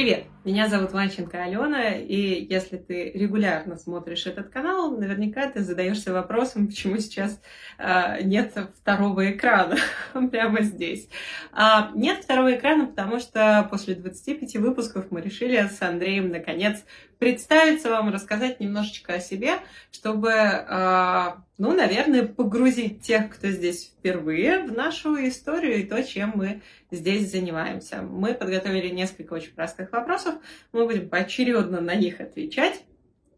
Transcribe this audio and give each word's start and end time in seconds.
Привет! 0.00 0.24
Меня 0.46 0.68
зовут 0.70 0.92
Ванченко 0.92 1.42
Алена, 1.44 1.90
и 1.90 2.46
если 2.48 2.78
ты 2.78 3.10
регулярно 3.10 3.76
смотришь 3.76 4.24
этот 4.24 4.48
канал, 4.48 4.96
наверняка 4.96 5.46
ты 5.50 5.60
задаешься 5.60 6.14
вопросом, 6.14 6.68
почему 6.68 6.96
сейчас 6.96 7.38
э, 7.76 8.22
нет 8.22 8.56
второго 8.80 9.30
экрана 9.30 9.76
прямо 10.30 10.62
здесь. 10.62 11.10
А, 11.52 11.90
нет 11.94 12.24
второго 12.24 12.56
экрана, 12.56 12.86
потому 12.86 13.20
что 13.20 13.68
после 13.70 13.94
25 13.94 14.56
выпусков 14.56 15.10
мы 15.10 15.20
решили 15.20 15.58
с 15.68 15.82
Андреем 15.82 16.30
наконец 16.30 16.82
представиться 17.20 17.90
вам, 17.90 18.08
рассказать 18.08 18.60
немножечко 18.60 19.12
о 19.14 19.20
себе, 19.20 19.58
чтобы, 19.92 20.30
э, 20.30 21.26
ну, 21.58 21.72
наверное, 21.74 22.26
погрузить 22.26 23.02
тех, 23.02 23.30
кто 23.30 23.48
здесь 23.48 23.92
впервые, 23.92 24.64
в 24.64 24.72
нашу 24.72 25.14
историю 25.28 25.78
и 25.78 25.84
то, 25.84 26.02
чем 26.02 26.32
мы 26.34 26.62
здесь 26.90 27.30
занимаемся. 27.30 28.00
Мы 28.00 28.32
подготовили 28.32 28.88
несколько 28.88 29.34
очень 29.34 29.52
простых 29.52 29.92
вопросов, 29.92 30.34
мы 30.72 30.86
будем 30.86 31.10
поочередно 31.10 31.80
на 31.80 31.94
них 31.94 32.20
отвечать. 32.20 32.82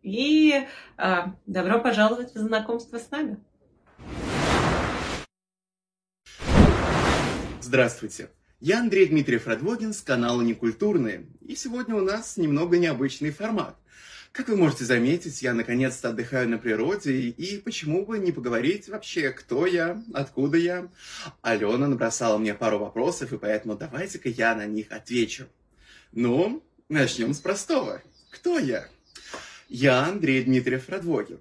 И 0.02 0.64
э, 0.98 1.14
добро 1.46 1.80
пожаловать 1.80 2.34
в 2.34 2.38
знакомство 2.38 2.98
с 2.98 3.10
нами. 3.10 3.36
Здравствуйте. 7.60 8.28
Я 8.64 8.78
Андрей 8.78 9.06
Дмитриев 9.06 9.48
Радвогин 9.48 9.92
с 9.92 10.02
канала 10.02 10.40
Некультурные. 10.40 11.26
И 11.44 11.56
сегодня 11.56 11.96
у 11.96 12.00
нас 12.00 12.36
немного 12.36 12.78
необычный 12.78 13.32
формат. 13.32 13.76
Как 14.30 14.48
вы 14.48 14.54
можете 14.54 14.84
заметить, 14.84 15.42
я 15.42 15.52
наконец-то 15.52 16.10
отдыхаю 16.10 16.48
на 16.48 16.58
природе, 16.58 17.12
и 17.12 17.58
почему 17.58 18.06
бы 18.06 18.20
не 18.20 18.30
поговорить 18.30 18.88
вообще, 18.88 19.30
кто 19.30 19.66
я, 19.66 20.00
откуда 20.14 20.58
я? 20.58 20.88
Алена 21.40 21.88
набросала 21.88 22.38
мне 22.38 22.54
пару 22.54 22.78
вопросов, 22.78 23.32
и 23.32 23.36
поэтому 23.36 23.74
давайте-ка 23.74 24.28
я 24.28 24.54
на 24.54 24.64
них 24.64 24.92
отвечу. 24.92 25.46
Ну, 26.12 26.62
начнем 26.88 27.34
с 27.34 27.40
простого. 27.40 28.00
Кто 28.30 28.60
я? 28.60 28.86
Я 29.68 30.04
Андрей 30.04 30.44
Дмитриев 30.44 30.88
Радвогин. 30.88 31.40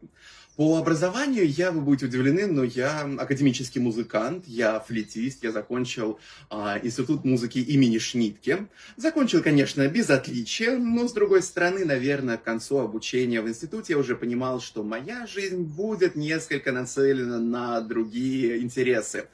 По 0.58 0.78
образованию 0.78 1.48
я, 1.50 1.72
вы 1.72 1.80
будете 1.80 2.08
удивлены, 2.08 2.46
но 2.46 2.64
я 2.66 3.10
академический 3.18 3.80
музыкант, 3.80 4.44
я 4.48 4.82
флетист, 4.82 5.44
я 5.44 5.52
закончил 5.54 6.20
а, 6.50 6.78
институт 6.84 7.24
музыки 7.24 7.60
имени 7.60 8.00
Шнитке. 8.00 8.68
Закончил, 8.98 9.42
конечно, 9.42 9.88
без 9.88 10.10
отличия, 10.10 10.78
но, 10.78 11.08
с 11.08 11.14
другой 11.14 11.42
стороны, 11.42 11.86
наверное, 11.86 12.38
к 12.38 12.44
концу 12.44 12.80
обучения 12.80 13.42
в 13.42 13.48
институте 13.48 13.94
я 13.94 14.00
уже 14.00 14.18
понимал, 14.18 14.60
что 14.60 14.84
моя 14.84 15.26
жизнь 15.26 15.64
будет 15.64 16.16
несколько 16.16 16.74
нацелена 16.74 17.40
на 17.40 17.80
другие 17.80 18.62
интересы. 18.62 19.28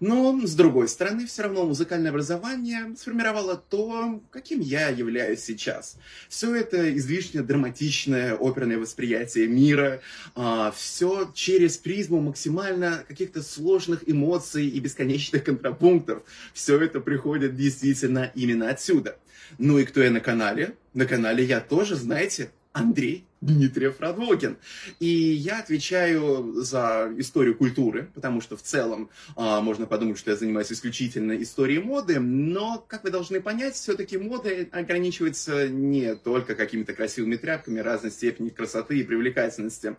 Но, 0.00 0.38
с 0.44 0.54
другой 0.54 0.88
стороны, 0.88 1.26
все 1.26 1.42
равно 1.42 1.64
музыкальное 1.64 2.10
образование 2.10 2.94
сформировало 2.96 3.56
то, 3.56 4.22
каким 4.30 4.60
я 4.60 4.88
являюсь 4.88 5.40
сейчас. 5.40 5.96
Все 6.28 6.54
это 6.54 6.94
излишне 6.96 7.42
драматичное 7.42 8.34
оперное 8.34 8.78
восприятие 8.78 9.48
мира, 9.48 10.00
а, 10.34 10.72
все 10.72 11.30
через 11.34 11.78
призму 11.78 12.20
максимально 12.20 13.04
каких-то 13.08 13.42
сложных 13.42 14.08
эмоций 14.08 14.66
и 14.66 14.80
бесконечных 14.80 15.44
контрапунктов. 15.44 16.22
Все 16.52 16.80
это 16.80 17.00
приходит 17.00 17.56
действительно 17.56 18.30
именно 18.34 18.70
отсюда. 18.70 19.16
Ну 19.58 19.78
и 19.78 19.84
кто 19.84 20.02
я 20.02 20.10
на 20.10 20.20
канале? 20.20 20.74
На 20.94 21.06
канале 21.06 21.44
я 21.44 21.60
тоже, 21.60 21.96
знаете, 21.96 22.50
Андрей 22.72 23.24
Дмитриев 23.40 24.00
Радвокин. 24.00 24.56
И 24.98 25.06
я 25.06 25.60
отвечаю 25.60 26.54
за 26.62 27.12
историю 27.18 27.56
культуры, 27.56 28.10
потому 28.14 28.40
что 28.40 28.56
в 28.56 28.62
целом 28.62 29.10
а, 29.36 29.60
можно 29.60 29.86
подумать, 29.86 30.18
что 30.18 30.30
я 30.30 30.36
занимаюсь 30.36 30.72
исключительно 30.72 31.40
историей 31.42 31.80
моды, 31.80 32.18
но, 32.18 32.84
как 32.88 33.04
вы 33.04 33.10
должны 33.10 33.40
понять, 33.40 33.74
все-таки 33.74 34.16
мода 34.16 34.50
ограничивается 34.72 35.68
не 35.68 36.14
только 36.14 36.54
какими-то 36.54 36.94
красивыми 36.94 37.36
тряпками 37.36 37.80
разной 37.80 38.10
степени 38.10 38.48
красоты 38.48 38.98
и 38.98 39.02
привлекательности, 39.02 39.96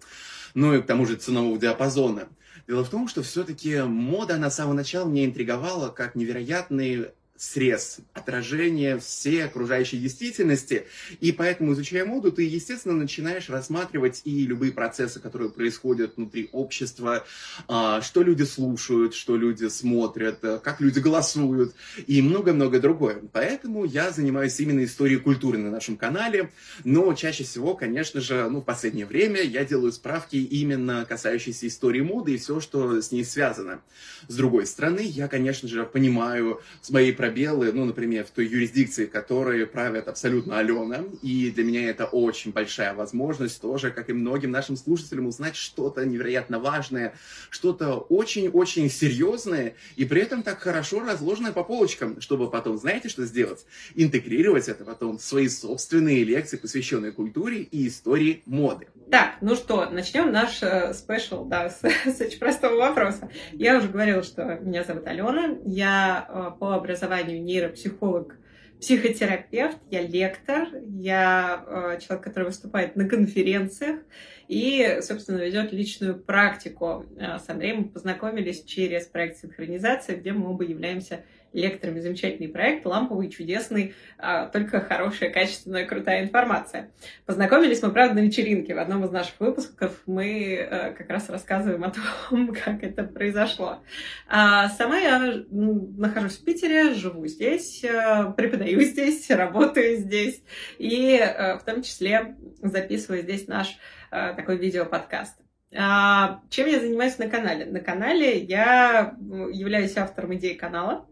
но 0.53 0.75
и 0.75 0.81
к 0.81 0.85
тому 0.85 1.05
же 1.05 1.15
ценового 1.15 1.57
диапазона. 1.57 2.27
Дело 2.67 2.83
в 2.83 2.89
том, 2.89 3.07
что 3.07 3.21
все-таки 3.21 3.81
мода 3.81 4.37
на 4.37 4.49
самого 4.49 4.73
начала 4.73 5.07
меня 5.07 5.25
интриговала 5.25 5.89
как 5.89 6.15
невероятный 6.15 7.07
срез, 7.37 7.99
отражение 8.13 8.99
всей 8.99 9.45
окружающей 9.45 9.97
действительности. 9.97 10.87
И 11.21 11.31
поэтому, 11.31 11.73
изучая 11.73 12.05
моду, 12.05 12.31
ты, 12.31 12.43
естественно, 12.43 12.95
начинаешь 12.95 13.49
рассматривать 13.49 14.21
и 14.25 14.45
любые 14.45 14.71
процессы, 14.71 15.19
которые 15.19 15.49
происходят 15.49 16.17
внутри 16.17 16.49
общества, 16.51 17.25
а, 17.67 18.01
что 18.01 18.23
люди 18.23 18.43
слушают, 18.43 19.13
что 19.13 19.37
люди 19.37 19.67
смотрят, 19.67 20.43
э, 20.43 20.59
как 20.63 20.81
люди 20.81 20.99
голосуют 20.99 21.73
и 22.07 22.21
много-много 22.21 22.79
другое. 22.79 23.21
Поэтому 23.31 23.85
я 23.85 24.11
занимаюсь 24.11 24.59
именно 24.59 24.83
историей 24.83 25.19
культуры 25.19 25.57
на 25.57 25.69
нашем 25.69 25.97
канале, 25.97 26.51
но 26.83 27.13
чаще 27.13 27.43
всего, 27.43 27.75
конечно 27.75 28.19
же, 28.19 28.49
ну, 28.49 28.61
в 28.61 28.65
последнее 28.65 29.05
время 29.05 29.41
я 29.41 29.63
делаю 29.63 29.91
справки 29.91 30.35
именно 30.35 31.05
касающиеся 31.07 31.67
истории 31.67 32.01
моды 32.01 32.33
и 32.33 32.37
все, 32.37 32.59
что 32.59 33.01
с 33.01 33.11
ней 33.11 33.23
связано. 33.23 33.81
С 34.27 34.35
другой 34.35 34.65
стороны, 34.65 35.01
я, 35.01 35.27
конечно 35.27 35.67
же, 35.69 35.85
понимаю 35.85 36.61
с 36.81 36.89
моей 36.89 37.13
пробелы, 37.27 37.73
ну, 37.73 37.83
например, 37.83 38.23
в 38.23 38.31
той 38.31 38.47
юрисдикции, 38.47 39.05
которой 39.05 39.65
правят 39.65 40.07
абсолютно 40.07 40.59
Алена. 40.59 41.03
И 41.21 41.51
для 41.51 41.65
меня 41.65 41.89
это 41.89 42.05
очень 42.05 42.53
большая 42.53 42.93
возможность 42.93 43.61
тоже, 43.61 43.91
как 43.91 44.09
и 44.09 44.13
многим 44.13 44.51
нашим 44.51 44.77
слушателям, 44.77 45.27
узнать 45.27 45.57
что-то 45.57 46.05
невероятно 46.05 46.59
важное, 46.59 47.15
что-то 47.49 47.95
очень-очень 47.95 48.89
серьезное, 48.89 49.73
и 49.97 50.05
при 50.05 50.21
этом 50.21 50.41
так 50.41 50.59
хорошо 50.59 51.01
разложенное 51.01 51.51
по 51.51 51.63
полочкам, 51.65 52.21
чтобы 52.21 52.49
потом, 52.49 52.77
знаете, 52.77 53.09
что 53.09 53.25
сделать? 53.25 53.65
Интегрировать 53.95 54.69
это 54.69 54.85
потом 54.85 55.17
в 55.17 55.21
свои 55.21 55.49
собственные 55.49 56.23
лекции, 56.23 56.55
посвященные 56.55 57.11
культуре 57.11 57.57
и 57.63 57.89
истории 57.89 58.41
моды. 58.45 58.87
Так, 59.11 59.35
ну 59.41 59.55
что, 59.55 59.89
начнем 59.89 60.31
наш 60.31 60.61
э, 60.61 60.93
спешл, 60.93 61.45
да, 61.45 61.69
с, 61.69 61.81
с 61.81 62.21
очень 62.21 62.39
простого 62.39 62.75
вопроса. 62.75 63.29
Я 63.53 63.77
уже 63.77 63.87
говорила, 63.87 64.23
что 64.23 64.59
меня 64.61 64.83
зовут 64.83 65.07
Алена, 65.07 65.57
я 65.65 66.25
э, 66.27 66.59
по 66.59 66.75
образованию 66.75 67.16
нейропсихолог, 67.23 68.35
психотерапевт, 68.79 69.77
я 69.89 70.01
лектор, 70.01 70.67
я 70.99 71.63
э, 71.65 71.99
человек, 71.99 72.23
который 72.23 72.45
выступает 72.45 72.95
на 72.95 73.09
конференциях 73.09 73.99
и, 74.47 74.99
собственно, 75.01 75.37
ведет 75.37 75.73
личную 75.73 76.19
практику. 76.19 77.05
С 77.17 77.49
Андреем 77.49 77.77
мы 77.77 77.89
познакомились 77.89 78.63
через 78.63 79.07
проект 79.07 79.39
синхронизация, 79.39 80.15
где 80.15 80.31
мы 80.31 80.49
оба 80.49 80.63
являемся 80.63 81.23
лекторами 81.53 81.99
замечательный 81.99 82.47
проект, 82.47 82.85
ламповый, 82.85 83.29
чудесный, 83.29 83.95
а, 84.17 84.47
только 84.47 84.81
хорошая, 84.81 85.29
качественная, 85.29 85.85
крутая 85.85 86.23
информация. 86.23 86.91
Познакомились 87.25 87.81
мы, 87.81 87.91
правда, 87.91 88.15
на 88.15 88.25
вечеринке. 88.25 88.75
В 88.75 88.79
одном 88.79 89.05
из 89.05 89.11
наших 89.11 89.39
выпусков 89.39 90.01
мы 90.05 90.57
а, 90.59 90.91
как 90.91 91.09
раз 91.09 91.29
рассказываем 91.29 91.83
о 91.83 91.91
том, 91.91 92.53
как 92.65 92.83
это 92.83 93.03
произошло. 93.03 93.79
А 94.27 94.69
сама 94.69 94.97
я 94.97 95.43
нахожусь 95.49 96.37
в 96.37 96.45
Питере, 96.45 96.93
живу 96.93 97.25
здесь, 97.27 97.83
а, 97.85 98.31
преподаю 98.31 98.81
здесь, 98.81 99.29
работаю 99.29 99.97
здесь 99.97 100.43
и 100.77 101.17
в 101.17 101.63
том 101.65 101.81
числе 101.81 102.35
записываю 102.61 103.21
здесь 103.21 103.47
наш 103.47 103.77
такой 104.09 104.57
видеоподкаст. 104.57 105.37
Чем 105.69 106.67
я 106.67 106.79
занимаюсь 106.79 107.17
на 107.17 107.27
канале? 107.27 107.65
На 107.65 107.79
канале 107.79 108.39
я 108.39 109.15
являюсь 109.51 109.97
автором 109.97 110.35
идеи 110.35 110.53
канала. 110.53 111.07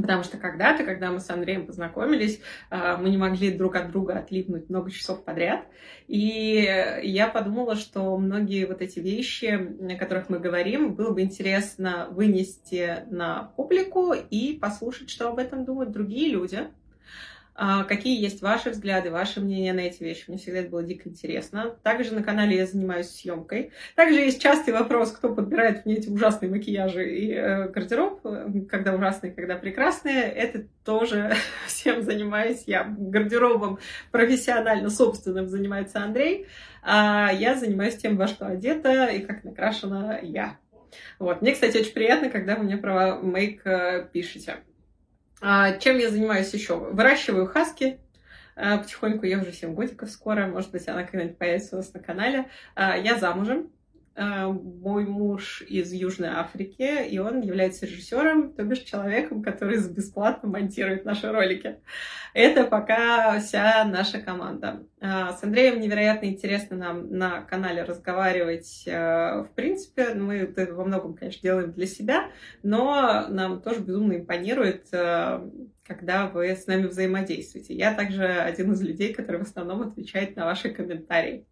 Потому 0.00 0.22
что 0.22 0.38
когда-то, 0.38 0.84
когда 0.84 1.10
мы 1.10 1.20
с 1.20 1.28
Андреем 1.28 1.66
познакомились, 1.66 2.40
а, 2.70 2.96
мы 2.96 3.10
не 3.10 3.16
могли 3.16 3.50
друг 3.50 3.74
от 3.76 3.90
друга 3.90 4.18
отлипнуть 4.18 4.70
много 4.70 4.90
часов 4.90 5.24
подряд. 5.24 5.66
И 6.06 7.00
я 7.02 7.28
подумала, 7.28 7.76
что 7.76 8.16
многие 8.16 8.64
вот 8.64 8.80
эти 8.80 9.00
вещи, 9.00 9.92
о 9.92 9.98
которых 9.98 10.30
мы 10.30 10.38
говорим, 10.38 10.94
было 10.94 11.12
бы 11.12 11.20
интересно 11.20 12.08
вынести 12.10 13.04
на 13.10 13.52
публику 13.56 14.14
и 14.14 14.56
послушать, 14.56 15.10
что 15.10 15.28
об 15.28 15.38
этом 15.38 15.64
думают 15.64 15.90
другие 15.90 16.30
люди. 16.30 16.68
А, 17.60 17.82
какие 17.82 18.22
есть 18.22 18.40
ваши 18.40 18.70
взгляды, 18.70 19.10
ваши 19.10 19.40
мнения 19.40 19.72
на 19.72 19.80
эти 19.80 20.00
вещи? 20.00 20.26
Мне 20.28 20.38
всегда 20.38 20.60
это 20.60 20.70
было 20.70 20.84
дико 20.84 21.08
интересно. 21.08 21.74
Также 21.82 22.14
на 22.14 22.22
канале 22.22 22.56
я 22.56 22.66
занимаюсь 22.66 23.10
съемкой. 23.10 23.72
Также 23.96 24.20
есть 24.20 24.40
частый 24.40 24.72
вопрос, 24.72 25.10
кто 25.10 25.34
подбирает 25.34 25.84
мне 25.84 25.96
эти 25.96 26.08
ужасные 26.08 26.50
макияжи 26.50 27.12
и 27.12 27.32
э, 27.32 27.68
гардероб, 27.70 28.20
когда 28.70 28.94
ужасные, 28.94 29.32
когда 29.32 29.56
прекрасные. 29.56 30.22
Это 30.22 30.66
тоже 30.84 31.34
всем 31.66 32.02
занимаюсь 32.02 32.62
я. 32.66 32.84
Гардеробом 32.96 33.80
профессионально 34.12 34.88
собственным 34.88 35.48
занимается 35.48 35.98
Андрей. 35.98 36.46
А 36.84 37.32
я 37.32 37.56
занимаюсь 37.56 37.96
тем, 37.96 38.16
во 38.16 38.28
что 38.28 38.46
одета 38.46 39.06
и 39.06 39.18
как 39.18 39.42
накрашена 39.42 40.20
я. 40.22 40.58
Вот. 41.18 41.42
Мне, 41.42 41.54
кстати, 41.54 41.76
очень 41.76 41.92
приятно, 41.92 42.30
когда 42.30 42.54
вы 42.54 42.62
мне 42.62 42.76
про 42.76 43.16
мейк 43.16 43.66
э, 43.66 44.06
пишете. 44.12 44.58
А, 45.40 45.72
чем 45.78 45.98
я 45.98 46.10
занимаюсь 46.10 46.52
еще? 46.52 46.76
Выращиваю 46.76 47.46
хаски. 47.46 47.98
А, 48.56 48.78
потихоньку 48.78 49.24
я 49.24 49.38
уже 49.38 49.52
7 49.52 49.74
годиков 49.74 50.10
скоро, 50.10 50.46
может 50.46 50.70
быть, 50.72 50.88
она 50.88 51.04
когда-нибудь 51.04 51.38
появится 51.38 51.76
у 51.76 51.78
нас 51.78 51.92
на 51.94 52.00
канале. 52.00 52.46
А, 52.74 52.96
я 52.96 53.16
замужем. 53.16 53.70
Э, 54.18 54.46
мой 54.46 55.06
муж 55.06 55.62
из 55.62 55.92
Южной 55.92 56.30
Африки, 56.30 57.06
и 57.08 57.18
он 57.18 57.40
является 57.40 57.86
режиссером, 57.86 58.52
то 58.52 58.64
бишь 58.64 58.80
человеком, 58.80 59.44
который 59.44 59.78
бесплатно 59.88 60.48
монтирует 60.48 61.04
наши 61.04 61.30
ролики. 61.30 61.76
Это 62.34 62.64
пока 62.64 63.38
вся 63.38 63.84
наша 63.84 64.18
команда. 64.18 64.82
Э, 65.00 65.30
с 65.38 65.44
Андреем 65.44 65.78
невероятно 65.78 66.26
интересно 66.26 66.76
нам 66.76 67.16
на 67.16 67.42
канале 67.42 67.84
разговаривать. 67.84 68.82
Э, 68.86 69.44
в 69.44 69.50
принципе, 69.54 70.14
мы 70.14 70.34
это 70.34 70.74
во 70.74 70.84
многом, 70.84 71.14
конечно, 71.14 71.40
делаем 71.40 71.72
для 71.72 71.86
себя, 71.86 72.28
но 72.64 73.26
нам 73.28 73.62
тоже 73.62 73.80
безумно 73.80 74.14
импонирует 74.14 74.88
когда 75.86 76.26
вы 76.26 76.48
с 76.48 76.66
нами 76.66 76.86
взаимодействуете. 76.86 77.72
Я 77.72 77.94
также 77.94 78.26
один 78.26 78.72
из 78.72 78.82
людей, 78.82 79.14
который 79.14 79.38
в 79.38 79.44
основном 79.44 79.80
отвечает 79.80 80.36
на 80.36 80.44
ваши 80.44 80.68
комментарии 80.68 81.46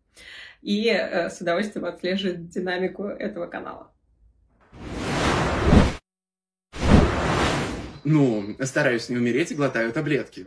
и 0.62 0.88
э, 0.88 1.30
с 1.30 1.40
удовольствием 1.40 1.84
отслеживает 1.84 2.48
динамику 2.48 3.04
этого 3.04 3.46
канала. 3.46 3.92
Ну, 8.04 8.56
стараюсь 8.60 9.08
не 9.08 9.16
умереть 9.16 9.50
и 9.50 9.54
глотаю 9.54 9.92
таблетки. 9.92 10.46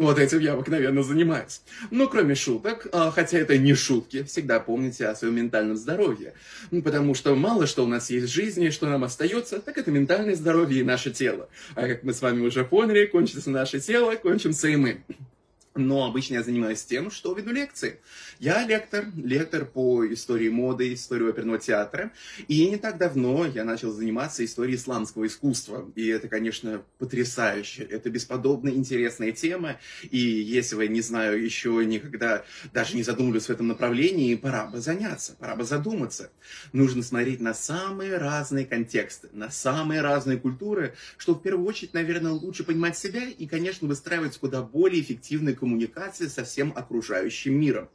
Вот 0.00 0.18
этим 0.18 0.38
я 0.38 0.54
обыкновенно 0.54 1.02
занимаюсь. 1.02 1.60
Но 1.90 2.08
кроме 2.08 2.34
шуток, 2.34 2.86
а, 2.90 3.10
хотя 3.10 3.36
это 3.36 3.58
не 3.58 3.74
шутки, 3.74 4.22
всегда 4.22 4.58
помните 4.58 5.06
о 5.06 5.14
своем 5.14 5.36
ментальном 5.36 5.76
здоровье. 5.76 6.32
Ну, 6.70 6.80
потому 6.80 7.14
что 7.14 7.34
мало 7.36 7.66
что 7.66 7.84
у 7.84 7.86
нас 7.86 8.08
есть 8.08 8.26
в 8.26 8.34
жизни, 8.34 8.70
что 8.70 8.86
нам 8.86 9.04
остается, 9.04 9.60
так 9.60 9.76
это 9.76 9.90
ментальное 9.90 10.34
здоровье 10.34 10.80
и 10.80 10.84
наше 10.84 11.10
тело. 11.10 11.50
А 11.74 11.86
как 11.86 12.02
мы 12.02 12.14
с 12.14 12.22
вами 12.22 12.40
уже 12.46 12.64
поняли, 12.64 13.04
кончится 13.04 13.50
наше 13.50 13.78
тело, 13.78 14.14
кончимся 14.16 14.68
и 14.68 14.76
мы. 14.76 15.04
Но 15.80 16.06
обычно 16.06 16.34
я 16.34 16.42
занимаюсь 16.42 16.84
тем, 16.84 17.10
что 17.10 17.32
веду 17.32 17.52
лекции. 17.52 18.00
Я 18.38 18.64
лектор, 18.66 19.06
лектор 19.16 19.64
по 19.64 20.06
истории 20.12 20.48
моды, 20.48 20.92
истории 20.94 21.28
оперного 21.28 21.58
театра. 21.58 22.12
И 22.48 22.68
не 22.68 22.76
так 22.76 22.98
давно 22.98 23.46
я 23.46 23.64
начал 23.64 23.90
заниматься 23.92 24.44
историей 24.44 24.76
исламского 24.76 25.26
искусства. 25.26 25.90
И 25.94 26.06
это, 26.06 26.28
конечно, 26.28 26.82
потрясающе. 26.98 27.82
Это 27.84 28.10
бесподобно 28.10 28.68
интересная 28.68 29.32
тема. 29.32 29.78
И 30.10 30.18
если 30.18 30.76
вы, 30.76 30.88
не 30.88 31.00
знаю, 31.00 31.42
еще 31.42 31.84
никогда 31.84 32.44
даже 32.72 32.96
не 32.96 33.02
задумывались 33.02 33.46
в 33.46 33.50
этом 33.50 33.68
направлении, 33.68 34.34
пора 34.34 34.66
бы 34.66 34.80
заняться, 34.80 35.34
пора 35.38 35.56
бы 35.56 35.64
задуматься. 35.64 36.30
Нужно 36.72 37.02
смотреть 37.02 37.40
на 37.40 37.54
самые 37.54 38.18
разные 38.18 38.66
контексты, 38.66 39.28
на 39.32 39.50
самые 39.50 40.02
разные 40.02 40.38
культуры, 40.38 40.94
чтобы 41.16 41.40
в 41.40 41.42
первую 41.42 41.66
очередь, 41.66 41.94
наверное, 41.94 42.32
лучше 42.32 42.64
понимать 42.64 42.96
себя 42.96 43.24
и, 43.24 43.46
конечно, 43.46 43.88
выстраивать 43.88 44.36
куда 44.38 44.62
более 44.62 45.00
эффективные 45.00 45.54
коммуникации 45.54 45.69
со 46.28 46.44
всем 46.44 46.72
окружающим 46.74 47.58
миром. 47.60 47.88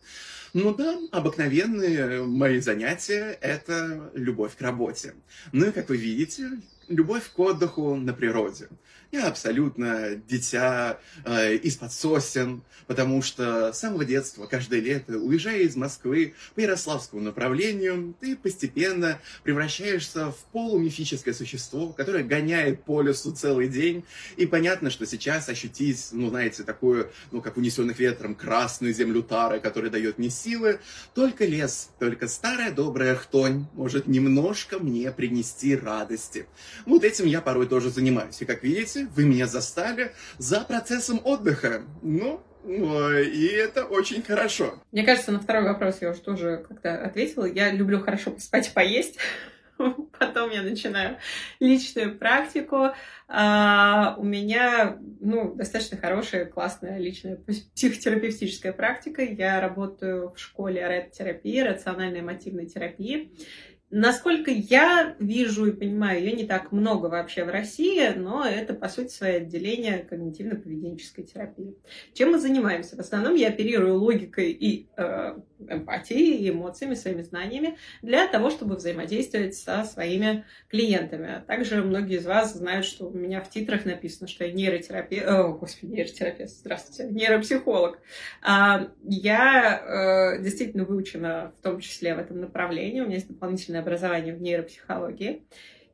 Ну 0.54 0.74
да, 0.74 0.98
обыкновенные 1.12 2.24
мои 2.24 2.62
занятия– 2.62 3.38
это 3.42 4.10
любовь 4.13 4.56
к 4.56 4.62
работе. 4.62 5.13
Ну 5.51 5.66
и, 5.68 5.72
как 5.72 5.89
вы 5.89 5.98
видите, 5.98 6.50
любовь 6.88 7.30
к 7.30 7.39
отдыху 7.39 7.95
на 7.95 8.13
природе. 8.13 8.69
Я 9.15 9.29
абсолютно 9.29 10.15
дитя 10.27 11.00
э, 11.23 11.56
из-под 11.56 11.94
сосен, 11.94 12.63
потому 12.85 13.21
что 13.21 13.71
с 13.71 13.79
самого 13.79 14.03
детства, 14.03 14.45
каждое 14.45 14.81
лето, 14.81 15.17
уезжая 15.17 15.59
из 15.59 15.77
Москвы 15.77 16.33
по 16.53 16.59
Ярославскому 16.59 17.21
направлению, 17.21 18.13
ты 18.19 18.35
постепенно 18.35 19.21
превращаешься 19.44 20.31
в 20.31 20.38
полумифическое 20.51 21.33
существо, 21.33 21.94
которое 21.94 22.25
гоняет 22.25 22.83
по 22.83 23.01
лесу 23.01 23.31
целый 23.31 23.69
день. 23.69 24.03
И 24.35 24.45
понятно, 24.45 24.89
что 24.89 25.06
сейчас 25.06 25.47
ощутить, 25.47 26.09
ну, 26.12 26.27
знаете, 26.27 26.63
такую, 26.63 27.09
ну, 27.31 27.41
как 27.41 27.56
унесенных 27.56 27.97
ветром, 28.00 28.35
красную 28.35 28.94
землю 28.94 29.23
тары, 29.23 29.62
которая 29.62 29.91
дает 29.91 30.17
мне 30.17 30.29
силы, 30.29 30.81
только 31.13 31.45
лес, 31.45 31.89
только 32.00 32.27
старая 32.27 32.69
добрая 32.69 33.15
хтонь 33.15 33.67
может 33.75 34.07
немножко 34.07 34.77
мне 34.79 35.09
принести 35.13 35.73
радости. 35.73 36.47
Вот 36.85 37.06
этим 37.06 37.27
я 37.27 37.39
порой 37.39 37.67
тоже 37.67 37.89
занимаюсь. 37.89 38.41
И 38.41 38.45
как 38.45 38.62
видите, 38.62 39.05
вы 39.13 39.25
меня 39.25 39.48
застали 39.48 40.12
за 40.38 40.62
процессом 40.62 41.22
отдыха. 41.24 41.84
Ну, 42.02 42.42
и 42.68 43.46
это 43.48 43.86
очень 43.86 44.24
хорошо. 44.24 44.75
Мне 44.92 45.04
кажется, 45.04 45.31
на 45.31 45.40
второй 45.40 45.63
вопрос 45.63 45.98
я 46.02 46.10
уже 46.12 46.22
тоже 46.22 46.66
как-то 46.68 47.04
ответила. 47.04 47.46
Я 47.46 47.72
люблю 47.72 48.00
хорошо 48.00 48.31
поспать, 48.31 48.74
поесть. 48.74 49.18
Потом 50.19 50.52
я 50.52 50.62
начинаю 50.62 51.18
личную 51.60 52.18
практику. 52.18 52.92
А, 53.28 54.16
у 54.18 54.24
меня 54.24 54.98
ну, 55.19 55.54
достаточно 55.54 55.98
хорошая, 55.98 56.46
классная 56.46 56.98
личная 56.98 57.38
психотерапевтическая 57.74 58.74
практика. 58.74 59.22
Я 59.22 59.60
работаю 59.60 60.34
в 60.34 60.40
школе 60.40 60.86
РЭД-терапии, 60.86 61.60
рациональной 61.60 62.22
мотивной 62.22 62.68
терапии. 62.68 63.31
Насколько 63.92 64.50
я 64.52 65.16
вижу 65.20 65.68
и 65.68 65.72
понимаю, 65.72 66.20
ее 66.20 66.32
не 66.32 66.46
так 66.46 66.72
много 66.72 67.06
вообще 67.06 67.46
в 67.46 67.50
России, 67.50 68.10
но 68.16 68.44
это, 68.44 68.74
по 68.74 68.90
сути, 68.90 69.10
свое 69.10 69.38
отделение 69.38 70.06
когнитивно-поведенческой 70.10 71.24
терапии. 71.24 71.76
Чем 72.14 72.32
мы 72.32 72.40
занимаемся? 72.40 72.96
В 72.96 73.00
основном 73.00 73.36
я 73.36 73.50
оперирую 73.50 74.00
логикой 74.00 74.52
и 74.52 74.88
э, 74.98 75.38
эмпатией, 75.60 76.50
эмоциями, 76.50 76.96
своими 76.96 77.22
знаниями 77.22 77.78
для 78.02 78.28
того, 78.28 78.50
чтобы 78.50 78.75
взаимодействовать 78.75 79.56
со 79.56 79.84
своими 79.84 80.46
клиентами. 80.69 81.44
Также 81.48 81.84
многие 81.84 82.18
из 82.18 82.25
вас 82.25 82.54
знают, 82.54 82.86
что 82.86 83.07
у 83.07 83.12
меня 83.12 83.42
в 83.42 83.50
титрах 83.50 83.86
написано, 83.86 84.28
что 84.28 84.46
я 84.46 84.54
нейротерапевт, 84.54 85.28
о, 85.28 85.54
господи, 85.54 85.92
нейротерапевт, 85.92 86.52
здравствуйте, 86.52 87.12
нейропсихолог. 87.12 88.00
А, 88.42 88.90
я 89.04 90.36
э, 90.38 90.42
действительно 90.42 90.86
выучена 90.86 91.54
в 91.60 91.63
том 91.63 91.80
числе 91.80 92.16
в 92.16 92.19
этом 92.19 92.40
направлении, 92.42 93.01
у 93.01 93.06
меня 93.06 93.16
есть 93.16 93.28
дополнительное 93.28 93.81
образование 93.81 94.36
в 94.36 94.42
нейропсихологии. 94.42 95.44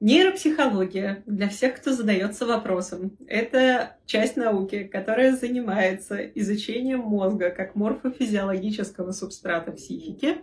Нейропсихология, 0.02 1.22
для 1.28 1.48
всех, 1.48 1.76
кто 1.76 1.92
задается 1.92 2.48
вопросом, 2.48 3.16
это 3.28 3.98
часть 4.08 4.36
науки, 4.36 4.84
которая 4.84 5.36
занимается 5.36 6.18
изучением 6.18 7.02
мозга 7.02 7.52
как 7.52 7.76
морфофизиологического 7.76 9.12
субстрата 9.12 9.72
психики, 9.72 10.38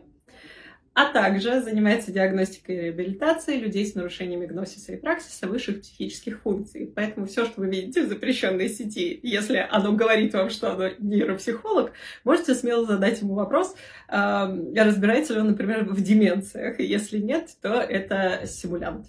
а 0.99 1.13
также 1.13 1.61
занимается 1.61 2.11
диагностикой 2.11 2.75
и 2.75 2.81
реабилитацией 2.81 3.61
людей 3.61 3.87
с 3.87 3.95
нарушениями 3.95 4.47
гносиса 4.47 4.95
и 4.95 4.97
праксиса 4.97 5.47
высших 5.47 5.83
психических 5.83 6.41
функций. 6.43 6.93
Поэтому 6.93 7.27
все, 7.27 7.45
что 7.45 7.61
вы 7.61 7.69
видите 7.69 8.03
в 8.03 8.09
запрещенной 8.09 8.69
сети, 8.69 9.21
если 9.23 9.65
оно 9.71 9.93
говорит 9.93 10.35
вам, 10.35 10.51
что 10.51 10.73
оно 10.73 10.89
нейропсихолог, 10.99 11.93
можете 12.25 12.57
смело 12.57 12.85
задать 12.85 13.21
ему 13.21 13.35
вопрос, 13.35 13.77
э, 14.09 14.75
разбирается 14.75 15.35
ли 15.35 15.41
он, 15.41 15.47
например, 15.51 15.85
в 15.85 16.03
деменциях. 16.03 16.81
Если 16.81 17.19
нет, 17.19 17.51
то 17.63 17.75
это 17.75 18.45
симулянт. 18.49 19.07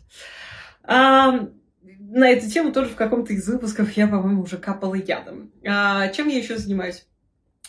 Э, 0.84 1.48
на 1.82 2.30
эту 2.30 2.48
тему 2.52 2.72
тоже 2.72 2.92
в 2.92 2.96
каком-то 2.98 3.34
из 3.34 3.48
выпусков 3.48 3.92
я, 3.94 4.06
по-моему, 4.06 4.44
уже 4.44 4.58
капала 4.58 4.94
ядом. 4.94 5.52
А, 5.68 6.10
чем 6.10 6.28
я 6.28 6.38
еще 6.38 6.56
занимаюсь? 6.56 7.08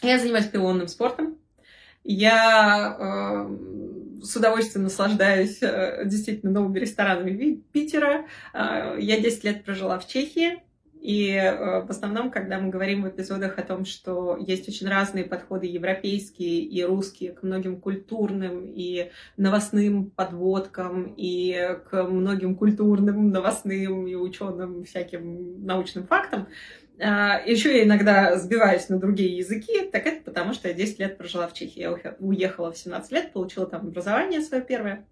Я 0.03 0.19
занимаюсь 0.19 0.45
пилонным 0.45 0.89
спортом. 0.89 1.39
Я 2.05 2.97
э, 2.99 3.80
с 4.23 4.37
удовольствием 4.37 4.85
наслаждаюсь 4.85 5.59
э, 5.63 6.03
действительно 6.05 6.53
новыми 6.53 6.79
ресторанами 6.79 7.63
Питера. 7.73 8.27
Э, 8.53 8.97
я 8.99 9.21
10 9.21 9.45
лет 9.45 9.65
прожила 9.65 9.99
в 9.99 10.07
Чехии, 10.07 10.63
и 11.01 11.31
э, 11.31 11.81
в 11.81 11.91
основном, 11.91 12.31
когда 12.31 12.61
мы 12.61 12.69
говорим 12.69 13.03
в 13.03 13.09
эпизодах 13.09 13.59
о 13.59 13.63
том, 13.63 13.87
что 13.87 14.37
есть 14.37 14.69
очень 14.69 14.87
разные 14.87 15.25
подходы 15.25 15.67
европейские 15.67 16.61
и 16.61 16.85
русские 16.85 17.33
к 17.33 17.43
многим 17.43 17.81
культурным 17.81 18.67
и 18.67 19.11
новостным 19.39 20.11
подводкам, 20.11 21.15
и 21.17 21.79
к 21.91 22.03
многим 22.05 22.55
культурным, 22.55 23.31
новостным 23.31 24.07
и 24.07 24.15
ученым 24.15 24.85
всяким 24.85 25.65
научным 25.65 26.07
фактам, 26.07 26.49
Еще 27.01 27.79
я 27.79 27.85
иногда 27.85 28.37
сбиваюсь 28.37 28.91
на 28.91 28.99
другие 28.99 29.39
языки, 29.39 29.87
так 29.91 30.07
это 30.07 30.23
потому, 30.23 30.53
что 30.53 30.69
я 30.69 30.75
10 30.75 30.99
лет 30.99 31.17
прожила 31.17 31.49
в 31.49 31.55
Чехии. 31.55 31.81
Я 31.81 31.93
уехала 32.19 32.73
в 32.73 32.77
17 32.77 33.13
лет, 33.13 33.33
получила 33.33 33.67
там 33.67 33.87
образование 33.87 34.43
свое 34.43 34.63
первое. 34.63 35.07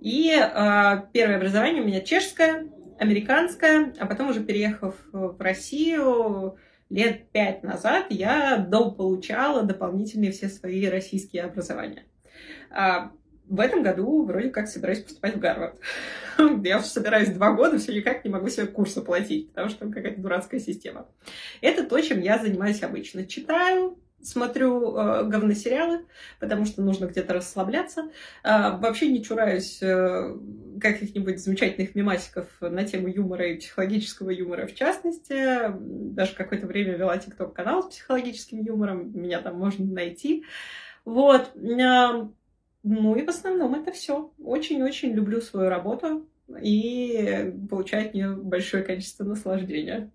И 0.00 0.30
э, 0.30 1.02
первое 1.12 1.36
образование 1.36 1.82
у 1.82 1.86
меня 1.86 2.00
чешское, 2.00 2.66
американское, 2.98 3.94
а 3.98 4.06
потом 4.06 4.30
уже 4.30 4.42
переехав 4.42 4.96
в 5.12 5.40
Россию 5.40 6.56
лет 6.90 7.30
пять 7.30 7.62
назад, 7.62 8.06
я 8.10 8.56
дополучала 8.56 9.62
дополнительные 9.62 10.32
все 10.32 10.48
свои 10.48 10.86
российские 10.88 11.44
образования. 11.44 12.04
В 13.48 13.60
этом 13.60 13.82
году 13.82 14.24
вроде 14.24 14.50
как 14.50 14.68
собираюсь 14.68 15.00
поступать 15.00 15.36
в 15.36 15.38
Гарвард. 15.38 15.78
Я 16.64 16.78
уже 16.78 16.86
собираюсь 16.86 17.30
два 17.30 17.52
года, 17.52 17.78
все 17.78 17.94
никак 17.94 18.24
не 18.24 18.30
могу 18.30 18.48
себе 18.48 18.66
курс 18.66 18.96
оплатить, 18.96 19.50
потому 19.50 19.68
что 19.68 19.80
там 19.80 19.92
какая-то 19.92 20.20
дурацкая 20.20 20.60
система. 20.60 21.08
Это 21.60 21.84
то, 21.84 22.00
чем 22.00 22.20
я 22.20 22.38
занимаюсь 22.38 22.82
обычно. 22.82 23.26
Читаю, 23.26 23.98
смотрю 24.22 24.96
э, 24.96 25.24
говносериалы, 25.24 26.06
потому 26.40 26.64
что 26.64 26.82
нужно 26.82 27.06
где-то 27.06 27.34
расслабляться. 27.34 28.10
Э, 28.42 28.76
вообще 28.78 29.08
не 29.08 29.22
чураюсь 29.22 29.82
э, 29.82 30.36
каких-нибудь 30.80 31.40
замечательных 31.40 31.94
мемасиков 31.94 32.46
на 32.60 32.84
тему 32.84 33.08
юмора 33.08 33.48
и 33.48 33.58
психологического 33.58 34.30
юмора 34.30 34.66
в 34.66 34.74
частности. 34.74 35.72
Даже 35.78 36.34
какое-то 36.34 36.66
время 36.66 36.96
вела 36.96 37.16
тикток-канал 37.18 37.84
с 37.84 37.94
психологическим 37.94 38.60
юмором, 38.60 39.10
меня 39.14 39.40
там 39.40 39.56
можно 39.56 39.84
найти. 39.84 40.44
Вот. 41.04 41.52
Ну 42.82 43.16
и 43.16 43.24
в 43.24 43.28
основном 43.28 43.74
это 43.74 43.92
все. 43.92 44.32
Очень-очень 44.38 45.12
люблю 45.12 45.40
свою 45.40 45.68
работу 45.68 46.28
и 46.62 47.52
получаю 47.68 48.06
от 48.06 48.14
нее 48.14 48.36
большое 48.36 48.82
количество 48.84 49.24
наслаждения. 49.24 50.10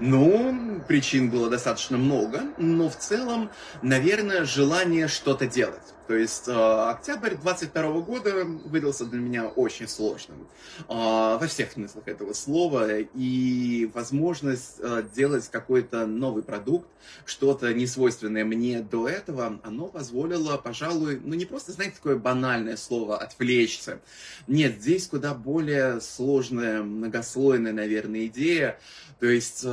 Ну, 0.00 0.82
причин 0.86 1.30
было 1.30 1.48
достаточно 1.48 1.96
много, 1.96 2.42
но 2.58 2.90
в 2.90 2.96
целом, 2.96 3.50
наверное, 3.80 4.44
желание 4.44 5.08
что-то 5.08 5.46
делать. 5.46 5.94
То 6.06 6.14
есть 6.14 6.48
э, 6.48 6.52
октябрь 6.52 7.34
22 7.34 8.00
года 8.00 8.44
выдался 8.44 9.06
для 9.06 9.20
меня 9.20 9.46
очень 9.46 9.88
сложным 9.88 10.46
э, 10.80 10.84
во 10.88 11.46
всех 11.46 11.72
смыслах 11.72 12.08
этого 12.08 12.34
слова. 12.34 12.98
И 12.98 13.90
возможность 13.94 14.76
э, 14.80 15.02
делать 15.14 15.48
какой-то 15.50 16.06
новый 16.06 16.42
продукт, 16.42 16.86
что-то 17.24 17.72
несвойственное 17.72 18.44
мне 18.44 18.80
до 18.80 19.08
этого, 19.08 19.58
оно 19.62 19.86
позволило, 19.86 20.58
пожалуй, 20.58 21.20
ну 21.24 21.34
не 21.34 21.46
просто, 21.46 21.72
знаете, 21.72 21.96
такое 21.96 22.16
банальное 22.16 22.76
слово 22.76 23.16
«отвлечься». 23.18 24.00
Нет, 24.46 24.80
здесь 24.80 25.06
куда 25.06 25.32
более 25.32 26.02
сложная, 26.02 26.82
многослойная, 26.82 27.72
наверное, 27.72 28.26
идея. 28.26 28.78
То 29.20 29.26
есть 29.26 29.66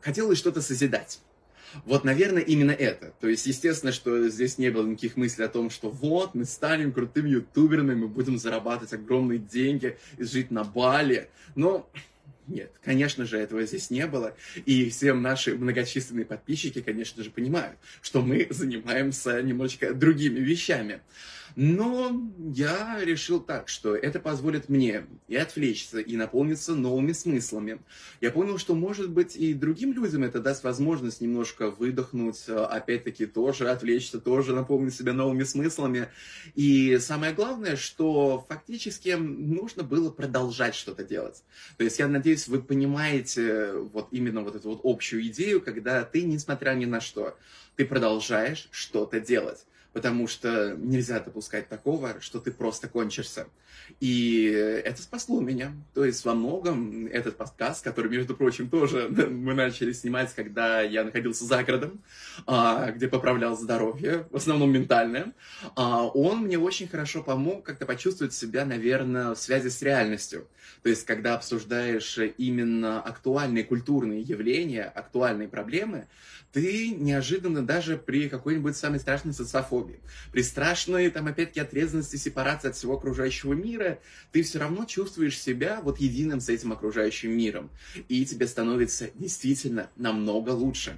хотелось 0.00 0.38
что-то 0.38 0.62
созидать. 0.62 1.20
Вот, 1.84 2.04
наверное, 2.04 2.42
именно 2.42 2.72
это. 2.72 3.12
То 3.20 3.28
есть, 3.28 3.46
естественно, 3.46 3.92
что 3.92 4.28
здесь 4.28 4.58
не 4.58 4.70
было 4.70 4.86
никаких 4.86 5.16
мыслей 5.16 5.44
о 5.44 5.48
том, 5.48 5.70
что 5.70 5.90
вот, 5.90 6.34
мы 6.34 6.44
станем 6.44 6.92
крутыми 6.92 7.30
ютуберами, 7.30 7.94
мы 7.94 8.08
будем 8.08 8.38
зарабатывать 8.38 8.92
огромные 8.92 9.38
деньги 9.38 9.96
и 10.18 10.24
жить 10.24 10.50
на 10.50 10.64
Бали. 10.64 11.28
Но 11.54 11.88
нет, 12.50 12.72
конечно 12.82 13.24
же, 13.26 13.38
этого 13.38 13.64
здесь 13.64 13.90
не 13.90 14.06
было. 14.06 14.34
И 14.66 14.90
все 14.90 15.12
наши 15.14 15.54
многочисленные 15.54 16.24
подписчики, 16.24 16.80
конечно 16.80 17.22
же, 17.22 17.30
понимают, 17.30 17.78
что 18.02 18.22
мы 18.22 18.48
занимаемся 18.50 19.40
немножечко 19.40 19.94
другими 19.94 20.40
вещами. 20.40 21.00
Но 21.56 22.30
я 22.54 22.98
решил 23.02 23.40
так, 23.40 23.68
что 23.68 23.96
это 23.96 24.20
позволит 24.20 24.68
мне 24.68 25.06
и 25.28 25.36
отвлечься, 25.36 25.98
и 25.98 26.16
наполниться 26.16 26.74
новыми 26.74 27.12
смыслами. 27.12 27.80
Я 28.20 28.30
понял, 28.30 28.58
что, 28.58 28.74
может 28.74 29.10
быть, 29.10 29.36
и 29.36 29.54
другим 29.54 29.92
людям 29.92 30.24
это 30.24 30.40
даст 30.40 30.64
возможность 30.64 31.20
немножко 31.20 31.70
выдохнуть, 31.70 32.48
опять-таки 32.48 33.26
тоже 33.26 33.68
отвлечься, 33.70 34.20
тоже 34.20 34.54
наполнить 34.54 34.94
себя 34.94 35.12
новыми 35.12 35.44
смыслами. 35.44 36.08
И 36.54 36.98
самое 36.98 37.32
главное, 37.32 37.76
что 37.76 38.44
фактически 38.48 39.10
нужно 39.10 39.82
было 39.82 40.10
продолжать 40.10 40.74
что-то 40.74 41.04
делать. 41.04 41.42
То 41.76 41.84
есть 41.84 41.98
я 41.98 42.08
надеюсь, 42.08 42.48
вы 42.48 42.62
понимаете 42.62 43.72
вот 43.72 44.08
именно 44.12 44.42
вот 44.42 44.56
эту 44.56 44.70
вот 44.70 44.80
общую 44.84 45.26
идею, 45.26 45.60
когда 45.60 46.04
ты, 46.04 46.22
несмотря 46.22 46.74
ни 46.74 46.84
на 46.84 47.00
что, 47.00 47.36
ты 47.76 47.84
продолжаешь 47.84 48.68
что-то 48.70 49.20
делать 49.20 49.66
потому 49.92 50.28
что 50.28 50.76
нельзя 50.76 51.20
допускать 51.20 51.68
такого, 51.68 52.20
что 52.20 52.38
ты 52.38 52.52
просто 52.52 52.88
кончишься. 52.88 53.46
И 53.98 54.44
это 54.84 55.02
спасло 55.02 55.40
меня. 55.40 55.72
То 55.94 56.04
есть 56.04 56.24
во 56.24 56.34
многом 56.34 57.06
этот 57.06 57.36
подкаст, 57.36 57.82
который, 57.82 58.10
между 58.10 58.36
прочим, 58.36 58.68
тоже 58.70 59.08
мы 59.30 59.54
начали 59.54 59.92
снимать, 59.92 60.32
когда 60.34 60.80
я 60.80 61.02
находился 61.02 61.44
за 61.44 61.64
городом, 61.64 62.00
а, 62.46 62.92
где 62.92 63.08
поправлял 63.08 63.56
здоровье, 63.56 64.26
в 64.30 64.36
основном 64.36 64.72
ментальное, 64.72 65.32
а, 65.74 66.06
он 66.06 66.44
мне 66.44 66.58
очень 66.58 66.88
хорошо 66.88 67.22
помог 67.22 67.64
как-то 67.64 67.84
почувствовать 67.84 68.32
себя, 68.32 68.64
наверное, 68.64 69.34
в 69.34 69.38
связи 69.38 69.70
с 69.70 69.82
реальностью. 69.82 70.46
То 70.82 70.88
есть 70.88 71.04
когда 71.04 71.34
обсуждаешь 71.34 72.18
именно 72.38 73.00
актуальные 73.02 73.64
культурные 73.64 74.20
явления, 74.20 74.84
актуальные 74.84 75.48
проблемы, 75.48 76.06
ты 76.52 76.90
неожиданно 76.90 77.64
даже 77.64 77.96
при 77.96 78.28
какой-нибудь 78.28 78.76
самой 78.76 79.00
страшной 79.00 79.34
социофобии, 79.34 80.00
при 80.32 80.42
страшной, 80.42 81.10
там, 81.10 81.26
опять-таки, 81.26 81.60
отрезанности, 81.60 82.16
сепарации 82.16 82.68
от 82.68 82.76
всего 82.76 82.94
окружающего 82.94 83.52
мира, 83.52 83.98
ты 84.32 84.42
все 84.42 84.58
равно 84.58 84.84
чувствуешь 84.84 85.38
себя 85.38 85.80
вот 85.82 86.00
единым 86.00 86.40
с 86.40 86.48
этим 86.48 86.72
окружающим 86.72 87.36
миром. 87.36 87.70
И 88.08 88.24
тебе 88.24 88.46
становится 88.46 89.10
действительно 89.14 89.90
намного 89.96 90.50
лучше. 90.50 90.94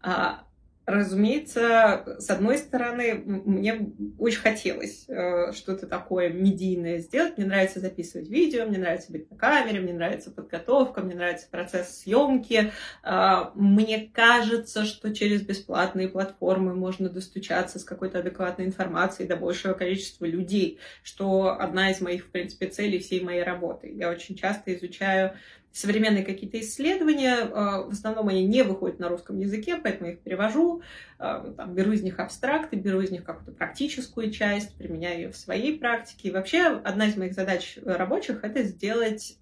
А, 0.00 0.44
Разумеется, 0.86 2.16
с 2.18 2.28
одной 2.28 2.58
стороны, 2.58 3.14
мне 3.14 3.94
очень 4.18 4.40
хотелось 4.40 5.08
э, 5.08 5.52
что-то 5.52 5.86
такое 5.86 6.28
медийное 6.28 6.98
сделать. 6.98 7.38
Мне 7.38 7.46
нравится 7.46 7.80
записывать 7.80 8.28
видео, 8.28 8.66
мне 8.66 8.76
нравится 8.76 9.10
быть 9.10 9.30
на 9.30 9.36
камере, 9.36 9.80
мне 9.80 9.94
нравится 9.94 10.30
подготовка, 10.30 11.00
мне 11.00 11.14
нравится 11.14 11.46
процесс 11.50 12.00
съемки. 12.00 12.70
Э, 13.02 13.44
мне 13.54 14.10
кажется, 14.12 14.84
что 14.84 15.14
через 15.14 15.40
бесплатные 15.40 16.08
платформы 16.08 16.74
можно 16.74 17.08
достучаться 17.08 17.78
с 17.78 17.84
какой-то 17.84 18.18
адекватной 18.18 18.66
информацией 18.66 19.26
до 19.26 19.36
большего 19.36 19.72
количества 19.72 20.26
людей, 20.26 20.80
что 21.02 21.56
одна 21.58 21.92
из 21.92 22.02
моих, 22.02 22.26
в 22.26 22.30
принципе, 22.30 22.66
целей 22.66 22.98
всей 22.98 23.22
моей 23.22 23.42
работы. 23.42 23.90
Я 23.90 24.10
очень 24.10 24.36
часто 24.36 24.74
изучаю 24.74 25.32
современные 25.74 26.24
какие-то 26.24 26.60
исследования. 26.60 27.34
А, 27.52 27.82
в 27.82 27.90
основном 27.90 28.28
они 28.28 28.46
не 28.46 28.62
выходят 28.62 29.00
на 29.00 29.08
русском 29.08 29.38
языке, 29.38 29.76
поэтому 29.76 30.06
я 30.06 30.14
их 30.14 30.20
перевожу, 30.20 30.82
а, 31.18 31.52
там, 31.52 31.74
беру 31.74 31.92
из 31.92 32.02
них 32.02 32.20
абстракты, 32.20 32.76
беру 32.76 33.00
из 33.00 33.10
них 33.10 33.24
какую-то 33.24 33.52
практическую 33.52 34.30
часть, 34.30 34.76
применяю 34.76 35.16
ее 35.16 35.30
в 35.30 35.36
своей 35.36 35.78
практике. 35.78 36.28
И 36.28 36.30
вообще 36.30 36.66
одна 36.66 37.06
из 37.06 37.16
моих 37.16 37.34
задач 37.34 37.76
рабочих— 37.84 38.40
это 38.44 38.62
сделать 38.62 39.38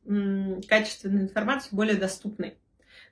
качественную 0.69 1.25
информацию 1.25 1.77
более 1.77 1.97
доступной 1.97 2.57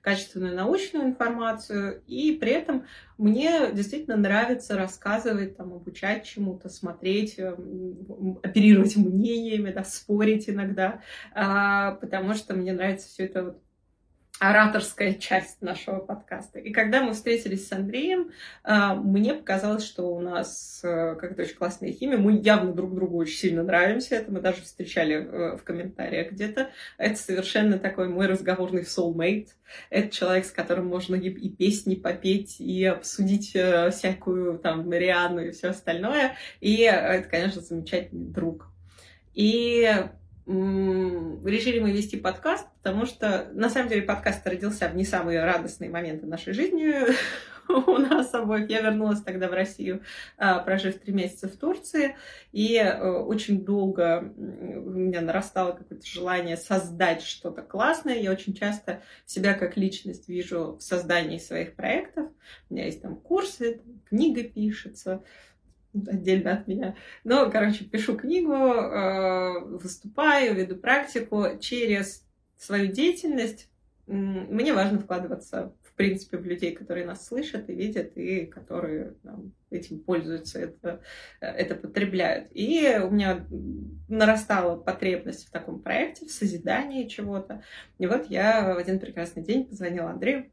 качественную 0.01 0.55
научную 0.55 1.05
информацию, 1.05 2.01
и 2.07 2.33
при 2.33 2.51
этом 2.51 2.85
мне 3.17 3.71
действительно 3.71 4.17
нравится 4.17 4.75
рассказывать, 4.75 5.57
там, 5.57 5.73
обучать 5.73 6.25
чему-то, 6.25 6.69
смотреть, 6.69 7.35
эм, 7.37 8.39
оперировать 8.43 8.95
мнениями, 8.97 9.71
да, 9.71 9.83
спорить 9.83 10.49
иногда, 10.49 11.01
а, 11.33 11.91
потому 11.95 12.33
что 12.33 12.53
мне 12.55 12.73
нравится 12.73 13.07
все 13.07 13.25
это 13.25 13.43
вот 13.43 13.61
ораторская 14.41 15.13
часть 15.13 15.61
нашего 15.61 15.99
подкаста. 15.99 16.57
И 16.57 16.71
когда 16.71 17.03
мы 17.03 17.13
встретились 17.13 17.67
с 17.67 17.71
Андреем, 17.71 18.31
а, 18.63 18.95
мне 18.95 19.35
показалось, 19.35 19.85
что 19.85 20.11
у 20.15 20.19
нас 20.19 20.81
э, 20.83 21.15
как-то 21.15 21.43
очень 21.43 21.55
классная 21.55 21.91
химия. 21.91 22.17
Мы 22.17 22.39
явно 22.39 22.73
друг 22.73 22.95
другу 22.95 23.17
очень 23.17 23.37
сильно 23.37 23.61
нравимся. 23.61 24.15
Это 24.15 24.31
мы 24.31 24.41
даже 24.41 24.63
встречали 24.63 25.13
э, 25.13 25.57
в 25.57 25.63
комментариях 25.63 26.31
где-то. 26.31 26.71
Это 26.97 27.15
совершенно 27.17 27.77
такой 27.77 28.09
мой 28.09 28.25
разговорный 28.25 28.81
soulmate. 28.81 29.49
Это 29.91 30.09
человек, 30.09 30.45
с 30.45 30.51
которым 30.51 30.87
можно 30.87 31.13
и 31.13 31.49
песни 31.49 31.93
попеть, 31.93 32.59
и 32.59 32.83
обсудить 32.85 33.51
э, 33.53 33.91
всякую 33.91 34.57
там 34.57 34.91
Риану 34.91 35.41
и 35.41 35.51
все 35.51 35.67
остальное. 35.67 36.35
И 36.61 36.77
это, 36.77 37.29
конечно, 37.29 37.61
замечательный 37.61 38.25
друг. 38.25 38.71
И 39.35 39.87
решили 40.45 41.79
мы 41.79 41.91
вести 41.91 42.17
подкаст, 42.17 42.67
потому 42.81 43.05
что, 43.05 43.49
на 43.53 43.69
самом 43.69 43.89
деле, 43.89 44.01
подкаст 44.01 44.45
родился 44.45 44.87
в 44.89 44.95
не 44.95 45.05
самые 45.05 45.43
радостные 45.43 45.89
моменты 45.89 46.25
нашей 46.25 46.53
жизни 46.53 46.93
у 47.69 47.97
нас 47.97 48.33
обоих. 48.33 48.69
Я 48.69 48.81
вернулась 48.81 49.21
тогда 49.21 49.47
в 49.47 49.53
Россию, 49.53 50.01
а, 50.37 50.59
прожив 50.59 50.99
три 50.99 51.13
месяца 51.13 51.47
в 51.47 51.55
Турции, 51.55 52.15
и 52.51 52.75
э, 52.75 52.99
очень 52.99 53.63
долго 53.63 54.33
у 54.37 54.89
меня 54.89 55.21
нарастало 55.21 55.73
какое-то 55.73 56.05
желание 56.05 56.57
создать 56.57 57.21
что-то 57.21 57.61
классное. 57.61 58.15
Я 58.15 58.31
очень 58.31 58.53
часто 58.53 59.01
себя 59.25 59.53
как 59.53 59.77
личность 59.77 60.27
вижу 60.27 60.77
в 60.79 60.81
создании 60.81 61.37
своих 61.37 61.75
проектов. 61.75 62.29
У 62.69 62.73
меня 62.73 62.85
есть 62.85 63.01
там 63.01 63.15
курсы, 63.15 63.81
книга 64.09 64.43
пишется, 64.43 65.23
отдельно 66.07 66.53
от 66.53 66.67
меня. 66.67 66.95
Но, 67.23 67.49
короче, 67.49 67.85
пишу 67.85 68.17
книгу, 68.17 68.53
э, 68.53 69.59
выступаю, 69.77 70.55
веду 70.55 70.75
практику. 70.75 71.45
Через 71.59 72.25
свою 72.57 72.91
деятельность 72.91 73.69
мне 74.07 74.73
важно 74.73 74.99
вкладываться, 74.99 75.73
в 75.83 75.93
принципе, 75.93 76.37
в 76.37 76.45
людей, 76.45 76.73
которые 76.73 77.05
нас 77.05 77.25
слышат 77.25 77.69
и 77.69 77.73
видят, 77.73 78.17
и 78.17 78.45
которые 78.45 79.13
там, 79.23 79.53
этим 79.69 79.99
пользуются, 79.99 80.59
это, 80.59 81.01
это 81.39 81.75
потребляют. 81.75 82.49
И 82.51 82.99
у 83.01 83.09
меня 83.09 83.45
нарастала 84.09 84.75
потребность 84.75 85.47
в 85.47 85.51
таком 85.51 85.81
проекте, 85.81 86.25
в 86.25 86.31
созидании 86.31 87.07
чего-то. 87.07 87.63
И 87.99 88.07
вот 88.07 88.29
я 88.29 88.73
в 88.73 88.77
один 88.77 88.99
прекрасный 88.99 89.43
день 89.43 89.65
позвонила 89.65 90.09
Андрею, 90.09 90.51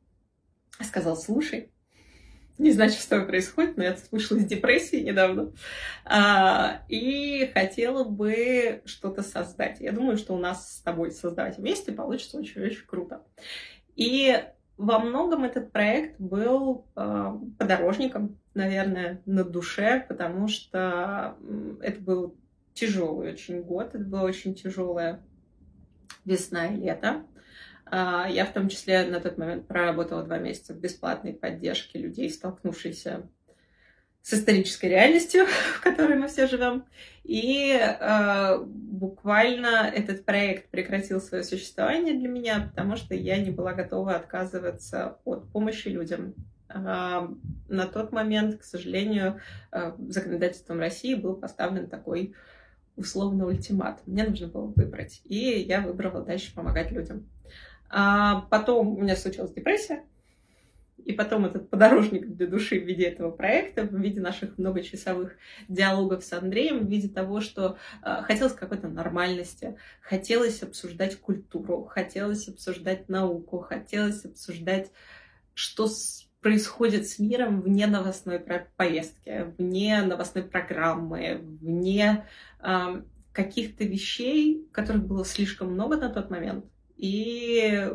сказал, 0.81 1.17
слушай, 1.17 1.73
не 2.59 2.73
знаю, 2.73 2.91
что 2.91 3.01
с 3.01 3.07
тобой 3.07 3.27
происходит, 3.27 3.77
но 3.77 3.85
я 3.85 3.97
вышла 4.11 4.37
из 4.37 4.45
депрессии 4.45 4.97
недавно. 4.97 5.53
А, 6.05 6.83
и 6.89 7.51
хотела 7.55 8.05
бы 8.05 8.83
что-то 8.85 9.23
создать. 9.23 9.81
Я 9.81 9.93
думаю, 9.93 10.19
что 10.19 10.35
у 10.35 10.39
нас 10.39 10.79
с 10.79 10.81
тобой 10.81 11.13
создавать 11.13 11.59
вместе 11.59 11.93
получится 11.93 12.39
очень-очень 12.39 12.87
круто. 12.87 13.23
И 13.95 14.45
во 14.77 14.99
многом 14.99 15.45
этот 15.45 15.73
проект 15.73 16.21
был 16.21 16.87
э, 16.95 17.33
подорожником, 17.59 18.39
наверное, 18.55 19.21
на 19.27 19.45
душе, 19.45 20.05
потому 20.09 20.47
что 20.49 21.37
это 21.83 22.01
был 22.01 22.37
тяжелый 22.75 23.33
очень 23.33 23.63
год, 23.63 23.95
это 23.95 24.05
была 24.05 24.23
очень 24.23 24.55
тяжелая 24.55 25.21
весна 26.25 26.67
и 26.69 26.77
лето. 26.77 27.25
А, 27.91 28.29
я 28.29 28.45
в 28.45 28.53
том 28.53 28.69
числе 28.69 29.05
на 29.07 29.21
тот 29.21 29.39
момент 29.39 29.67
проработала 29.67 30.23
два 30.23 30.39
месяца 30.39 30.75
в 30.75 30.79
бесплатной 30.79 31.33
поддержке 31.33 31.99
людей, 31.99 32.31
столкнувшихся 32.31 33.29
с 34.23 34.35
исторической 34.35 34.87
реальностью, 34.87 35.47
в 35.77 35.81
которой 35.81 36.19
мы 36.19 36.29
все 36.29 36.47
живем. 36.47 36.85
И 37.25 37.73
э, 37.73 38.59
буквально 38.65 39.91
этот 39.95 40.25
проект 40.25 40.71
прекратил 40.71 41.21
свое 41.21 41.45
существование 41.45 42.15
для 42.15 42.29
меня, 42.29 42.71
потому 42.71 42.97
что 42.97 43.15
я 43.15 43.39
не 43.39 43.51
была 43.51 43.73
готова 43.73 44.17
отказываться 44.17 45.19
от 45.25 45.51
помощи 45.51 45.89
людям. 45.89 46.35
Э, 46.69 47.29
на 47.69 47.87
тот 47.87 48.13
момент, 48.13 48.61
к 48.61 48.65
сожалению, 48.65 49.41
э, 49.73 49.93
законодательством 50.09 50.81
России 50.81 51.15
был 51.15 51.35
поставлен 51.35 51.89
такой 51.89 52.35
условно 52.97 53.47
ультимат. 53.47 54.03
Мне 54.07 54.25
нужно 54.25 54.49
было 54.49 54.73
выбрать. 54.75 55.23
И 55.25 55.61
я 55.61 55.81
выбрала 55.81 56.23
дальше 56.23 56.55
помогать 56.55 56.91
людям. 56.91 57.29
А 57.91 58.43
потом 58.51 58.97
у 58.97 59.01
меня 59.01 59.17
случилась 59.17 59.53
депрессия. 59.53 60.05
И 61.05 61.13
потом 61.13 61.47
этот 61.47 61.71
подорожник 61.71 62.27
для 62.27 62.47
души 62.47 62.79
в 62.79 62.85
виде 62.85 63.05
этого 63.05 63.31
проекта, 63.31 63.83
в 63.85 63.95
виде 63.99 64.21
наших 64.21 64.59
многочасовых 64.59 65.37
диалогов 65.67 66.23
с 66.23 66.33
Андреем, 66.35 66.85
в 66.85 66.91
виде 66.91 67.09
того, 67.09 67.41
что 67.41 67.79
э, 68.03 68.23
хотелось 68.25 68.53
какой-то 68.53 68.89
нормальности, 68.89 69.79
хотелось 70.03 70.63
обсуждать 70.63 71.17
культуру, 71.17 71.85
хотелось 71.85 72.47
обсуждать 72.49 73.09
науку, 73.09 73.61
хотелось 73.61 74.25
обсуждать, 74.27 74.91
что 75.55 75.87
с, 75.87 76.29
происходит 76.43 77.09
с 77.09 77.19
миром 77.19 77.63
вне 77.63 77.87
новостной 77.87 78.45
повестки, 78.77 79.55
вне 79.57 80.03
новостной 80.03 80.45
программы, 80.45 81.41
вне 81.43 82.27
э, 82.61 83.03
каких-то 83.33 83.85
вещей, 83.85 84.69
которых 84.73 85.07
было 85.07 85.25
слишком 85.25 85.73
много 85.73 85.97
на 85.97 86.11
тот 86.11 86.29
момент. 86.29 86.67
И 86.99 87.91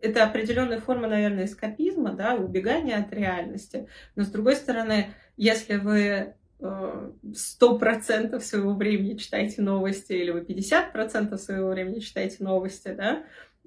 это 0.00 0.24
определенная 0.24 0.80
форма, 0.80 1.08
наверное, 1.08 1.44
эскапизма, 1.44 2.12
да, 2.12 2.34
убегания 2.34 2.98
от 2.98 3.12
реальности. 3.12 3.88
Но 4.16 4.24
с 4.24 4.28
другой 4.28 4.56
стороны, 4.56 5.14
если 5.36 5.76
вы 5.76 6.34
э, 6.60 7.12
сто 7.34 7.78
процентов 7.78 8.44
своего 8.44 8.74
времени 8.74 9.16
читаете 9.16 9.62
новости, 9.62 10.12
или 10.12 10.30
вы 10.30 10.40
50% 10.40 11.36
своего 11.36 11.70
времени 11.70 12.00
читаете 12.00 12.36
новости, 12.40 12.94
да, 12.94 13.24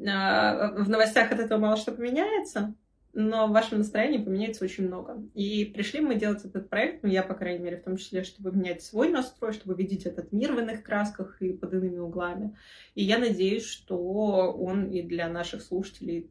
а, 0.08 0.74
в 0.78 0.90
новостях 0.90 1.32
от 1.32 1.40
этого 1.40 1.60
мало 1.60 1.78
что 1.78 1.92
поменяется, 1.92 2.74
но 3.14 3.48
в 3.48 3.52
вашем 3.52 3.80
настроении 3.80 4.24
поменяется 4.24 4.64
очень 4.64 4.88
много. 4.88 5.22
И 5.34 5.66
пришли 5.66 6.00
мы 6.00 6.16
делать 6.16 6.46
этот 6.46 6.70
проект, 6.70 7.04
ну, 7.04 7.10
я, 7.10 7.24
по 7.24 7.34
крайней 7.34 7.64
мере, 7.64 7.78
в 7.78 7.84
том 7.84 7.98
числе, 7.98 8.24
чтобы 8.24 8.52
менять 8.52 8.82
свой 8.82 9.10
настрой, 9.10 9.54
чтобы 9.54 9.76
видеть 9.76 10.06
этот 10.06 10.32
мир 10.32 10.54
в 10.54 10.60
иных 10.60 10.84
красках 10.84 11.42
и 11.42 11.52
под 11.52 11.74
иными 11.74 12.00
углами. 12.00 12.56
И 12.96 13.04
я 13.04 13.18
надеюсь, 13.18 13.66
что 13.66 13.98
он 13.98 14.90
и 14.90 15.02
для 15.02 15.28
наших 15.28 15.62
слушателей, 15.62 16.30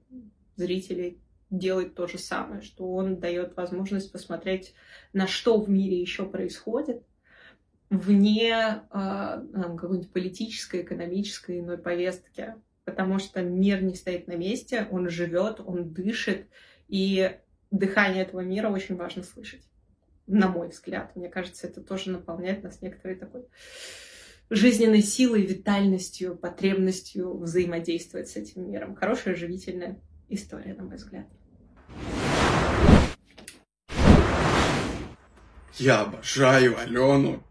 зрителей 0.56 1.20
делает 1.50 1.94
то 1.94 2.06
же 2.06 2.18
самое, 2.18 2.62
что 2.62 2.90
он 2.92 3.18
дает 3.18 3.56
возможность 3.56 4.12
посмотреть, 4.12 4.74
на 5.12 5.26
что 5.26 5.60
в 5.60 5.68
мире 5.68 6.00
еще 6.00 6.24
происходит, 6.24 7.02
вне 7.90 8.54
э, 8.54 9.42
какой-нибудь 9.52 10.12
политической, 10.12 10.82
экономической 10.82 11.58
иной 11.58 11.76
повестки, 11.76 12.54
потому 12.84 13.18
что 13.18 13.42
мир 13.42 13.82
не 13.82 13.94
стоит 13.94 14.28
на 14.28 14.36
месте, 14.36 14.86
он 14.90 15.08
живет, 15.08 15.60
он 15.60 15.92
дышит, 15.92 16.46
и 16.90 17.38
дыхание 17.70 18.24
этого 18.24 18.40
мира 18.40 18.68
очень 18.68 18.96
важно 18.96 19.22
слышать, 19.22 19.62
на 20.26 20.48
мой 20.48 20.68
взгляд. 20.68 21.14
Мне 21.14 21.28
кажется, 21.28 21.66
это 21.66 21.80
тоже 21.80 22.10
наполняет 22.10 22.64
нас 22.64 22.82
некоторой 22.82 23.16
такой 23.16 23.44
жизненной 24.50 25.00
силой, 25.00 25.46
витальностью, 25.46 26.36
потребностью 26.36 27.38
взаимодействовать 27.38 28.28
с 28.28 28.36
этим 28.36 28.68
миром. 28.68 28.96
Хорошая, 28.96 29.36
живительная 29.36 30.00
история, 30.28 30.74
на 30.74 30.82
мой 30.82 30.96
взгляд. 30.96 31.26
Я 35.74 36.00
обожаю 36.00 36.76
Алену. 36.78 37.42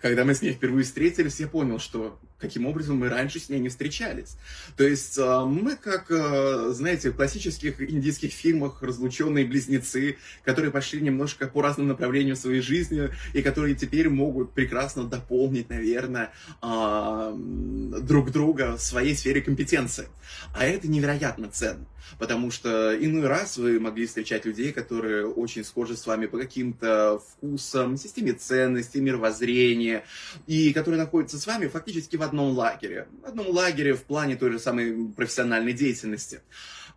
Когда 0.00 0.24
мы 0.24 0.34
с 0.34 0.42
ней 0.42 0.52
впервые 0.52 0.84
встретились, 0.84 1.40
я 1.40 1.48
понял, 1.48 1.80
что 1.80 2.20
каким 2.38 2.66
образом 2.66 2.96
мы 2.96 3.08
раньше 3.08 3.40
с 3.40 3.48
ней 3.48 3.58
не 3.58 3.68
встречались. 3.68 4.36
То 4.76 4.84
есть 4.84 5.18
э, 5.18 5.44
мы, 5.44 5.76
как, 5.76 6.10
э, 6.10 6.70
знаете, 6.72 7.10
в 7.10 7.16
классических 7.16 7.80
индийских 7.80 8.32
фильмах 8.32 8.82
разлученные 8.82 9.44
близнецы, 9.44 10.16
которые 10.44 10.70
пошли 10.70 11.00
немножко 11.00 11.46
по 11.48 11.62
разным 11.62 11.88
направлениям 11.88 12.36
своей 12.36 12.60
жизни 12.60 13.10
и 13.34 13.42
которые 13.42 13.74
теперь 13.74 14.08
могут 14.08 14.52
прекрасно 14.52 15.04
дополнить, 15.04 15.68
наверное, 15.68 16.32
а, 16.60 17.34
друг 17.34 18.30
друга 18.30 18.76
в 18.76 18.80
своей 18.80 19.16
сфере 19.16 19.40
компетенции. 19.42 20.08
А 20.54 20.64
это 20.64 20.88
невероятно 20.88 21.48
ценно, 21.48 21.86
потому 22.18 22.50
что 22.50 22.96
иной 22.96 23.26
раз 23.26 23.56
вы 23.56 23.80
могли 23.80 24.06
встречать 24.06 24.44
людей, 24.44 24.72
которые 24.72 25.26
очень 25.26 25.64
схожи 25.64 25.96
с 25.96 26.06
вами 26.06 26.26
по 26.26 26.38
каким-то 26.38 27.18
вкусам, 27.18 27.96
системе 27.96 28.32
ценностей, 28.32 29.00
мировоззрения, 29.00 30.04
и 30.46 30.72
которые 30.72 31.00
находятся 31.00 31.38
с 31.38 31.46
вами 31.46 31.66
фактически 31.66 32.16
в 32.16 32.22
одном 32.22 32.56
лагере. 32.56 33.08
В 33.22 33.26
одном 33.26 33.48
лагере 33.48 33.94
в 33.94 34.04
плане 34.04 34.36
той 34.36 34.52
же 34.52 34.58
самой 34.58 35.08
профессиональной 35.16 35.72
деятельности. 35.72 36.40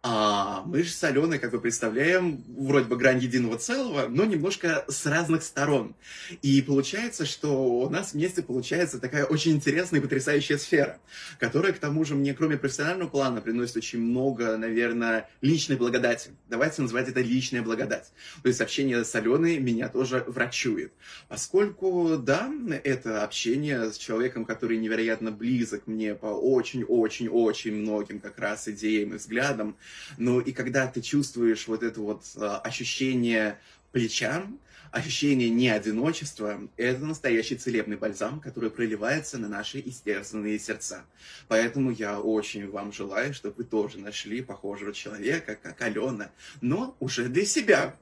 А 0.03 0.63
мы 0.65 0.81
же 0.81 0.89
с 0.89 1.03
Аленой, 1.03 1.37
как 1.37 1.51
вы 1.51 1.61
представляем, 1.61 2.43
вроде 2.57 2.87
бы 2.87 2.97
грань 2.97 3.19
единого 3.19 3.59
целого, 3.59 4.07
но 4.07 4.25
немножко 4.25 4.83
с 4.87 5.05
разных 5.05 5.43
сторон. 5.43 5.95
И 6.41 6.59
получается, 6.63 7.23
что 7.27 7.81
у 7.81 7.87
нас 7.87 8.13
вместе 8.13 8.41
получается 8.41 8.99
такая 8.99 9.25
очень 9.25 9.51
интересная 9.51 9.99
и 9.99 10.03
потрясающая 10.03 10.57
сфера, 10.57 10.99
которая, 11.37 11.71
к 11.71 11.77
тому 11.77 12.03
же, 12.03 12.15
мне 12.15 12.33
кроме 12.33 12.57
профессионального 12.57 13.09
плана 13.09 13.41
приносит 13.41 13.77
очень 13.77 13.99
много, 13.99 14.57
наверное, 14.57 15.29
личной 15.41 15.75
благодати. 15.75 16.31
Давайте 16.49 16.81
называть 16.81 17.07
это 17.07 17.21
личная 17.21 17.61
благодать. 17.61 18.11
То 18.41 18.47
есть 18.47 18.59
общение 18.59 19.05
с 19.05 19.13
Аленой 19.13 19.59
меня 19.59 19.87
тоже 19.87 20.23
врачует. 20.25 20.93
Поскольку, 21.29 22.17
да, 22.17 22.51
это 22.83 23.23
общение 23.23 23.91
с 23.91 23.99
человеком, 23.99 24.45
который 24.45 24.79
невероятно 24.79 25.31
близок 25.31 25.85
мне 25.85 26.15
по 26.15 26.25
очень-очень-очень 26.25 27.75
многим 27.75 28.19
как 28.19 28.39
раз 28.39 28.67
идеям 28.67 29.13
и 29.13 29.17
взглядам, 29.17 29.77
ну 30.17 30.39
и 30.39 30.51
когда 30.51 30.87
ты 30.87 31.01
чувствуешь 31.01 31.67
вот 31.67 31.83
это 31.83 32.01
вот 32.01 32.23
а, 32.37 32.59
ощущение 32.59 33.57
плеча, 33.91 34.43
ощущение 34.91 35.49
неодиночества– 35.49 36.59
это 36.77 37.05
настоящий 37.05 37.55
целебный 37.55 37.97
бальзам, 37.97 38.39
который 38.39 38.69
проливается 38.69 39.37
на 39.37 39.47
наши 39.47 39.79
истерзанные 39.79 40.59
сердца. 40.59 41.05
Поэтому 41.47 41.91
я 41.91 42.19
очень 42.19 42.69
вам 42.69 42.91
желаю, 42.91 43.33
чтобы 43.33 43.55
вы 43.59 43.63
тоже 43.63 43.99
нашли 43.99 44.41
похожего 44.41 44.93
человека, 44.93 45.57
как 45.61 45.81
Алена, 45.81 46.29
но 46.59 46.95
уже 46.99 47.29
для 47.29 47.45
себя, 47.45 47.95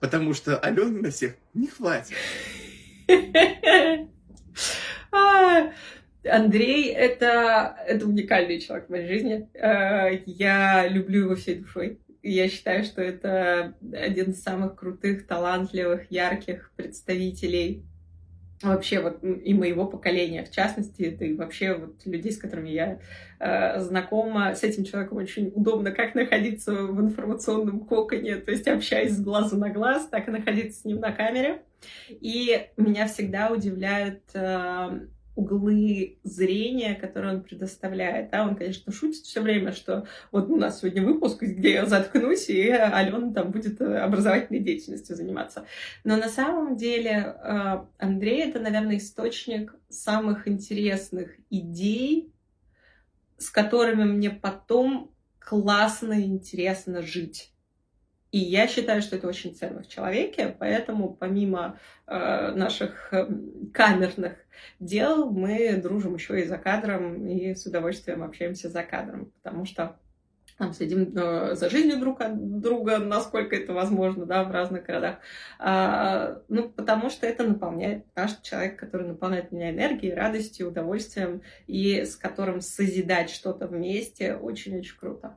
потому 0.00 0.34
что 0.34 0.58
Алены 0.58 1.00
на 1.00 1.10
всех 1.10 1.36
не 1.54 1.68
хватит. 1.68 2.16
Андрей 6.24 6.88
это, 6.88 7.76
это 7.86 8.06
уникальный 8.06 8.60
человек 8.60 8.86
в 8.86 8.90
моей 8.90 9.08
жизни. 9.08 9.48
Э, 9.54 10.22
я 10.26 10.86
люблю 10.88 11.24
его 11.24 11.34
всей 11.34 11.56
душой. 11.56 11.98
Я 12.22 12.48
считаю, 12.48 12.84
что 12.84 13.02
это 13.02 13.74
один 13.92 14.30
из 14.30 14.42
самых 14.42 14.76
крутых, 14.76 15.26
талантливых, 15.26 16.10
ярких 16.10 16.72
представителей 16.76 17.84
вообще 18.62 19.00
вот 19.00 19.22
и 19.22 19.54
моего 19.54 19.86
поколения, 19.86 20.44
в 20.44 20.50
частности, 20.50 21.02
это 21.02 21.24
и 21.24 21.34
вообще 21.34 21.74
вот 21.74 22.06
людей, 22.06 22.32
с 22.32 22.38
которыми 22.38 22.70
я 22.70 22.98
э, 23.38 23.80
знакома, 23.80 24.54
с 24.54 24.62
этим 24.62 24.84
человеком 24.84 25.18
очень 25.18 25.52
удобно 25.54 25.90
как 25.90 26.14
находиться 26.14 26.72
в 26.72 27.00
информационном 27.00 27.80
коконе, 27.80 28.36
то 28.36 28.50
есть 28.50 28.68
общаясь 28.68 29.12
с 29.12 29.20
глазу 29.20 29.56
на 29.56 29.70
глаз, 29.70 30.06
так 30.06 30.28
и 30.28 30.30
находиться 30.30 30.80
с 30.80 30.84
ним 30.84 31.00
на 31.00 31.12
камере. 31.12 31.62
И 32.08 32.68
меня 32.76 33.08
всегда 33.08 33.50
удивляет 33.50 34.22
э, 34.34 35.00
углы 35.34 36.18
зрения, 36.24 36.94
которые 36.94 37.36
он 37.36 37.42
предоставляет. 37.42 38.30
Да, 38.30 38.46
он, 38.46 38.54
конечно, 38.54 38.92
шутит 38.92 39.24
все 39.24 39.40
время, 39.40 39.72
что 39.72 40.06
вот 40.30 40.50
у 40.50 40.56
нас 40.56 40.80
сегодня 40.80 41.02
выпуск, 41.02 41.42
где 41.42 41.72
я 41.72 41.86
заткнусь, 41.86 42.50
и 42.50 42.68
Алена 42.68 43.32
там 43.32 43.50
будет 43.50 43.80
э, 43.80 43.98
образовательной 43.98 44.60
деятельностью 44.60 45.16
заниматься. 45.16 45.64
Но 46.04 46.16
на 46.16 46.28
самом 46.28 46.76
деле 46.76 47.10
э, 47.10 47.84
Андрей— 47.98 48.42
это, 48.48 48.60
наверное, 48.60 48.98
источник 48.98 49.74
самых 49.88 50.46
интересных 50.46 51.36
идей, 51.50 52.32
с 53.38 53.50
которыми 53.50 54.04
мне 54.04 54.30
потом 54.30 55.14
классно 55.38 56.12
и 56.12 56.24
интересно 56.24 57.02
жить. 57.02 57.51
И 58.32 58.38
я 58.38 58.66
считаю, 58.66 59.02
что 59.02 59.16
это 59.16 59.28
очень 59.28 59.54
ценно 59.54 59.82
в 59.82 59.88
человеке, 59.88 60.56
поэтому 60.58 61.12
помимо 61.12 61.78
э, 62.06 62.52
наших 62.52 63.12
э, 63.12 63.28
камерных 63.74 64.32
дел 64.80 65.30
мы 65.30 65.76
дружим 65.76 66.14
еще 66.14 66.40
и 66.40 66.46
за 66.46 66.56
кадром 66.56 67.26
и 67.26 67.54
с 67.54 67.66
удовольствием 67.66 68.22
общаемся 68.22 68.70
за 68.70 68.84
кадром, 68.84 69.30
потому 69.42 69.66
что 69.66 69.98
там 70.56 70.72
следим 70.72 71.12
э, 71.14 71.54
за 71.54 71.68
жизнью 71.68 71.98
друг 71.98 72.22
от 72.22 72.60
друга, 72.60 72.98
насколько 72.98 73.54
это 73.54 73.74
возможно, 73.74 74.24
да, 74.24 74.44
в 74.44 74.50
разных 74.50 74.84
городах. 74.84 75.16
А, 75.58 76.40
ну, 76.48 76.70
потому 76.70 77.10
что 77.10 77.26
это 77.26 77.44
наполняет 77.44 78.06
наш 78.16 78.38
человек, 78.40 78.78
который 78.78 79.08
наполняет 79.08 79.52
меня 79.52 79.70
энергией, 79.70 80.14
радостью, 80.14 80.68
удовольствием, 80.68 81.42
и 81.66 82.04
с 82.04 82.16
которым 82.16 82.62
созидать 82.62 83.28
что-то 83.28 83.66
вместе 83.66 84.36
очень-очень 84.36 84.96
круто. 84.98 85.36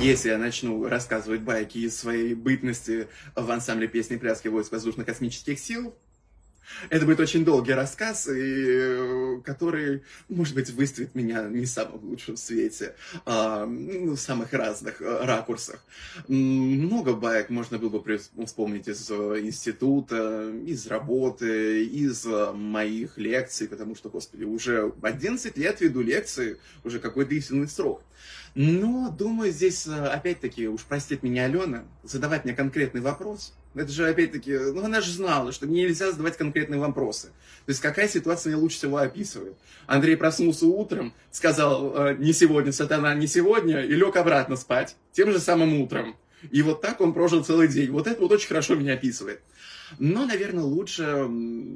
Если 0.00 0.30
я 0.30 0.38
начну 0.38 0.86
рассказывать 0.88 1.40
байки 1.40 1.78
из 1.78 1.96
своей 1.96 2.34
бытности 2.34 3.08
в 3.34 3.50
ансамбле 3.50 3.88
песни 3.88 4.16
пляски 4.16 4.48
войск 4.48 4.72
воздушно-космических 4.72 5.58
сил, 5.58 5.94
это 6.90 7.06
будет 7.06 7.20
очень 7.20 7.44
долгий 7.44 7.72
рассказ, 7.72 8.28
и, 8.28 8.32
э, 8.36 9.40
который, 9.44 10.02
может 10.28 10.54
быть, 10.54 10.70
выставит 10.70 11.14
меня 11.14 11.42
не 11.44 11.64
в 11.64 11.68
самом 11.68 12.04
лучшем 12.04 12.36
свете, 12.36 12.94
а, 13.24 13.66
ну, 13.66 14.14
в 14.14 14.20
самых 14.20 14.52
разных 14.52 15.00
э, 15.00 15.24
ракурсах. 15.24 15.82
Много 16.28 17.14
баек 17.14 17.48
можно 17.48 17.78
было 17.78 17.98
бы 17.98 18.20
вспомнить 18.44 18.86
из 18.86 19.10
э, 19.10 19.40
института, 19.40 20.50
из 20.66 20.86
работы, 20.86 21.84
из 21.84 22.24
моих 22.26 23.18
лекций, 23.18 23.66
потому 23.66 23.96
что, 23.96 24.10
господи, 24.10 24.44
уже 24.44 24.92
11 25.02 25.56
лет 25.56 25.80
веду 25.80 26.02
лекции, 26.02 26.58
уже 26.84 27.00
какой-то 27.00 27.34
истинный 27.34 27.68
срок. 27.68 28.02
Но, 28.60 29.14
думаю, 29.16 29.52
здесь, 29.52 29.86
опять-таки, 29.86 30.66
уж 30.66 30.82
простит 30.82 31.22
меня 31.22 31.44
Алена, 31.44 31.84
задавать 32.02 32.44
мне 32.44 32.54
конкретный 32.54 33.00
вопрос– 33.00 33.54
это 33.78 33.92
же 33.92 34.08
опять-таки, 34.08 34.56
ну 34.56 34.84
она 34.84 35.00
же 35.00 35.12
знала, 35.12 35.52
что 35.52 35.66
нельзя 35.66 36.10
задавать 36.10 36.36
конкретные 36.36 36.80
вопросы. 36.80 37.28
То 37.66 37.70
есть 37.70 37.80
какая 37.80 38.08
ситуация 38.08 38.52
мне 38.52 38.60
лучше 38.60 38.78
всего 38.78 38.96
описывает. 38.96 39.56
Андрей 39.86 40.16
проснулся 40.16 40.66
утром, 40.66 41.14
сказал, 41.30 41.94
«Э, 41.96 42.16
не 42.18 42.32
сегодня, 42.32 42.72
сатана, 42.72 43.14
не 43.14 43.26
сегодня, 43.26 43.84
и 43.84 43.94
лег 43.94 44.16
обратно 44.16 44.56
спать, 44.56 44.96
тем 45.12 45.30
же 45.30 45.38
самым 45.38 45.80
утром. 45.80 46.16
И 46.50 46.62
вот 46.62 46.80
так 46.80 47.00
он 47.00 47.12
прожил 47.12 47.44
целый 47.44 47.68
день. 47.68 47.90
Вот 47.90 48.06
это 48.06 48.20
вот 48.20 48.32
очень 48.32 48.48
хорошо 48.48 48.74
меня 48.74 48.94
описывает. 48.94 49.40
Но, 49.98 50.26
наверное, 50.26 50.64
лучше 50.64 51.28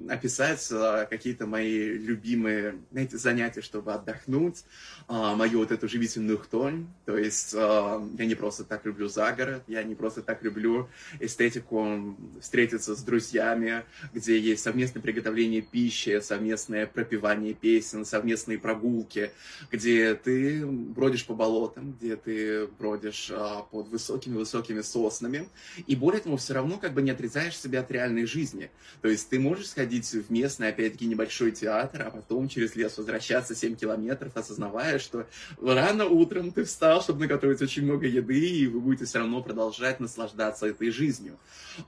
описать 0.08 0.68
а, 0.72 1.06
какие-то 1.06 1.46
мои 1.46 1.92
любимые, 1.92 2.76
знаете, 2.90 3.16
занятия, 3.16 3.62
чтобы 3.62 3.94
отдохнуть, 3.94 4.64
а, 5.08 5.34
мою 5.34 5.60
вот 5.60 5.72
эту 5.72 5.88
живительную 5.88 6.38
хтонь. 6.38 6.86
То 7.06 7.16
есть 7.16 7.54
а, 7.56 8.06
я 8.18 8.26
не 8.26 8.34
просто 8.34 8.64
так 8.64 8.84
люблю 8.84 9.08
загород, 9.08 9.62
я 9.66 9.82
не 9.82 9.94
просто 9.94 10.22
так 10.22 10.42
люблю 10.42 10.88
эстетику 11.20 12.16
встретиться 12.40 12.94
с 12.94 13.02
друзьями, 13.02 13.84
где 14.12 14.38
есть 14.38 14.62
совместное 14.62 15.02
приготовление 15.02 15.62
пищи, 15.62 16.20
совместное 16.20 16.86
пропивание 16.86 17.54
песен, 17.54 18.04
совместные 18.04 18.58
прогулки, 18.58 19.30
где 19.70 20.14
ты 20.14 20.66
бродишь 20.66 21.24
по 21.24 21.34
болотам, 21.34 21.92
где 21.92 22.16
ты 22.16 22.66
бродишь 22.78 23.32
под 23.70 23.88
высокими-высокими 23.88 24.82
соснами. 24.82 25.48
И 25.86 25.96
более 25.96 26.20
того, 26.20 26.36
все 26.36 26.54
равно 26.54 26.78
как 26.78 26.92
бы 26.92 27.02
не 27.02 27.10
отрезаешь 27.10 27.58
себя 27.58 27.80
от 27.80 27.90
реальности 27.90 28.01
реальной 28.02 28.26
жизни. 28.26 28.70
То 29.00 29.08
есть 29.08 29.28
ты 29.28 29.38
можешь 29.38 29.68
сходить 29.68 30.10
в 30.12 30.30
местный, 30.30 30.68
опять-таки, 30.68 31.06
небольшой 31.06 31.52
театр, 31.52 32.02
а 32.06 32.10
потом 32.10 32.48
через 32.48 32.76
лес 32.76 32.98
возвращаться 32.98 33.54
7 33.54 33.76
километров, 33.76 34.36
осознавая, 34.36 34.98
что 34.98 35.26
рано 35.60 36.06
утром 36.06 36.52
ты 36.52 36.64
встал, 36.64 37.02
чтобы 37.02 37.20
наготовить 37.20 37.62
очень 37.62 37.84
много 37.84 38.06
еды, 38.06 38.38
и 38.38 38.66
вы 38.66 38.80
будете 38.80 39.04
все 39.04 39.18
равно 39.18 39.42
продолжать 39.42 40.00
наслаждаться 40.00 40.66
этой 40.66 40.90
жизнью. 40.90 41.38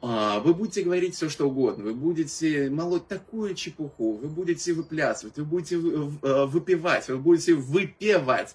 А, 0.00 0.40
вы 0.40 0.54
будете 0.54 0.82
говорить 0.82 1.14
все, 1.14 1.28
что 1.28 1.48
угодно, 1.48 1.84
вы 1.84 1.94
будете 1.94 2.70
молоть 2.70 3.08
такую 3.08 3.54
чепуху, 3.54 4.12
вы 4.12 4.28
будете 4.28 4.72
выплясывать, 4.72 5.36
вы 5.36 5.44
будете 5.44 5.76
э, 5.76 5.78
выпивать, 6.46 7.08
вы 7.08 7.18
будете 7.18 7.54
выпевать. 7.54 8.54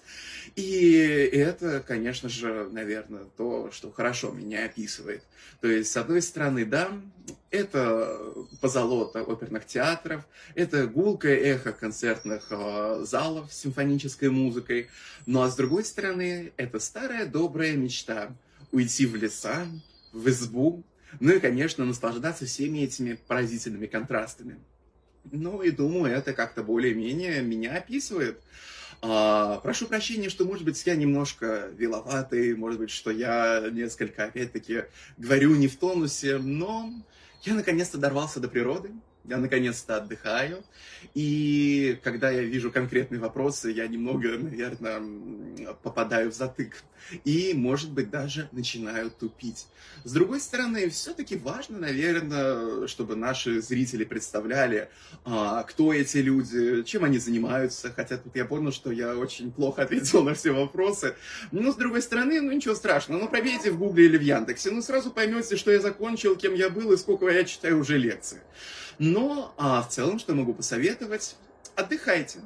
И 0.56 0.92
это, 1.32 1.82
конечно 1.86 2.28
же, 2.28 2.68
наверное, 2.72 3.24
то, 3.36 3.70
что 3.72 3.90
хорошо 3.90 4.30
меня 4.30 4.64
описывает. 4.64 5.22
То 5.60 5.68
есть, 5.68 5.90
с 5.92 5.96
одной 5.96 6.22
стороны, 6.22 6.64
да, 6.64 6.90
это 7.50 8.18
позолота 8.60 9.22
оперных 9.22 9.66
театров, 9.66 10.22
это 10.54 10.86
гулкое 10.86 11.36
эхо 11.36 11.72
концертных 11.72 12.46
э, 12.50 13.02
залов 13.04 13.52
с 13.52 13.58
симфонической 13.58 14.30
музыкой. 14.30 14.88
Ну 15.26 15.42
а 15.42 15.48
с 15.48 15.56
другой 15.56 15.84
стороны, 15.84 16.52
это 16.56 16.78
старая 16.78 17.26
добрая 17.26 17.74
мечта 17.74 18.30
уйти 18.70 19.06
в 19.06 19.16
леса, 19.16 19.66
в 20.12 20.28
избу, 20.28 20.84
ну 21.18 21.32
и, 21.32 21.40
конечно, 21.40 21.84
наслаждаться 21.84 22.46
всеми 22.46 22.80
этими 22.80 23.18
поразительными 23.26 23.86
контрастами. 23.86 24.58
Ну 25.24 25.62
и 25.62 25.70
думаю, 25.70 26.14
это 26.14 26.32
как-то 26.32 26.62
более-менее 26.62 27.42
меня 27.42 27.76
описывает. 27.76 28.40
А, 29.02 29.58
прошу 29.58 29.86
прощения, 29.86 30.28
что, 30.28 30.44
может 30.44 30.64
быть, 30.64 30.82
я 30.86 30.94
немножко 30.94 31.70
виловатый, 31.76 32.54
может 32.54 32.78
быть, 32.78 32.90
что 32.90 33.10
я 33.10 33.68
несколько, 33.72 34.24
опять-таки, 34.24 34.84
говорю 35.16 35.56
не 35.56 35.68
в 35.68 35.76
тонусе, 35.76 36.38
но 36.38 36.92
я 37.42 37.54
наконец-то 37.54 37.98
дорвался 37.98 38.40
до 38.40 38.48
природы, 38.48 38.92
я 39.30 39.38
наконец-то 39.38 39.96
отдыхаю. 39.96 40.62
И 41.14 41.98
когда 42.02 42.30
я 42.30 42.42
вижу 42.42 42.70
конкретные 42.70 43.20
вопросы, 43.20 43.70
я 43.70 43.86
немного, 43.86 44.36
наверное, 44.36 45.00
попадаю 45.82 46.30
в 46.30 46.34
затык. 46.34 46.82
И, 47.24 47.52
может 47.54 47.92
быть, 47.92 48.10
даже 48.10 48.48
начинаю 48.52 49.10
тупить. 49.10 49.66
С 50.04 50.12
другой 50.12 50.40
стороны, 50.40 50.88
все-таки 50.90 51.36
важно, 51.36 51.78
наверное, 51.78 52.86
чтобы 52.86 53.16
наши 53.16 53.62
зрители 53.62 54.04
представляли, 54.04 54.90
а, 55.24 55.62
кто 55.62 55.92
эти 55.92 56.18
люди, 56.18 56.82
чем 56.82 57.04
они 57.04 57.18
занимаются. 57.18 57.92
Хотя 57.94 58.16
тут 58.16 58.36
я 58.36 58.44
понял, 58.44 58.72
что 58.72 58.90
я 58.90 59.16
очень 59.16 59.52
плохо 59.52 59.82
ответил 59.82 60.22
на 60.22 60.34
все 60.34 60.52
вопросы. 60.52 61.14
Но, 61.52 61.72
с 61.72 61.76
другой 61.76 62.02
стороны, 62.02 62.40
ну 62.40 62.52
ничего 62.52 62.74
страшного. 62.74 63.20
Ну, 63.20 63.28
пробейте 63.28 63.70
в 63.70 63.78
Гугле 63.78 64.06
или 64.06 64.18
в 64.18 64.22
Яндексе. 64.22 64.70
Ну, 64.70 64.82
сразу 64.82 65.10
поймете, 65.10 65.56
что 65.56 65.70
я 65.70 65.80
закончил, 65.80 66.36
кем 66.36 66.54
я 66.54 66.68
был 66.68 66.92
и 66.92 66.96
сколько 66.96 67.28
я 67.28 67.44
читаю 67.44 67.78
уже 67.78 67.96
лекции. 67.96 68.40
Но 69.00 69.54
а 69.56 69.80
в 69.80 69.88
целом, 69.88 70.18
что 70.18 70.34
могу 70.34 70.52
посоветовать? 70.52 71.34
Отдыхайте. 71.74 72.40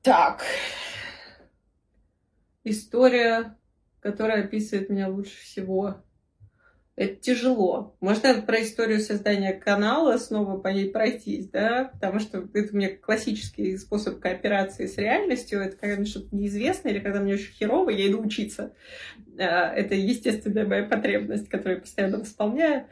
Так. 0.00 0.42
История, 2.64 3.58
которая 4.00 4.44
описывает 4.44 4.88
меня 4.88 5.08
лучше 5.08 5.38
всего. 5.42 6.02
Это 6.96 7.14
тяжело. 7.14 7.94
Можно 8.00 8.40
про 8.40 8.62
историю 8.62 9.00
создания 9.00 9.52
канала 9.52 10.16
снова 10.16 10.58
по 10.58 10.68
ней 10.68 10.90
пройтись, 10.90 11.50
да, 11.50 11.90
потому 11.92 12.20
что 12.20 12.48
это 12.54 12.72
у 12.72 12.76
меня 12.76 12.96
классический 12.96 13.76
способ 13.76 14.18
кооперации 14.18 14.86
с 14.86 14.96
реальностью. 14.96 15.60
Это 15.60 15.76
когда 15.76 15.96
мне 15.96 16.06
что-то 16.06 16.34
неизвестно 16.34 16.88
или 16.88 17.00
когда 17.00 17.20
мне 17.20 17.34
очень 17.34 17.52
херово, 17.52 17.90
я 17.90 18.08
иду 18.08 18.22
учиться. 18.22 18.72
А, 19.38 19.74
это 19.74 19.94
естественная 19.94 20.66
моя 20.66 20.84
потребность, 20.84 21.50
которую 21.50 21.76
я 21.76 21.82
постоянно 21.82 22.18
восполняю. 22.18 22.86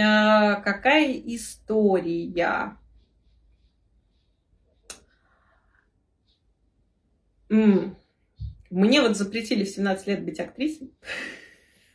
А, 0.00 0.56
какая 0.56 1.12
история? 1.12 2.76
Мне 7.48 9.00
вот 9.00 9.16
запретили 9.16 9.64
в 9.64 9.68
17 9.68 10.06
лет 10.08 10.24
быть 10.24 10.40
актрисой. 10.40 10.92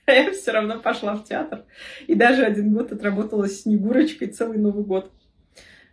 А 0.06 0.12
я 0.14 0.32
все 0.32 0.52
равно 0.52 0.80
пошла 0.80 1.16
в 1.16 1.26
театр. 1.26 1.66
И 2.08 2.16
даже 2.16 2.44
один 2.44 2.74
год 2.74 2.92
отработала 2.92 3.48
с 3.48 3.62
Снегурочкой 3.62 4.30
целый 4.30 4.58
Новый 4.58 4.84
год. 4.84 5.12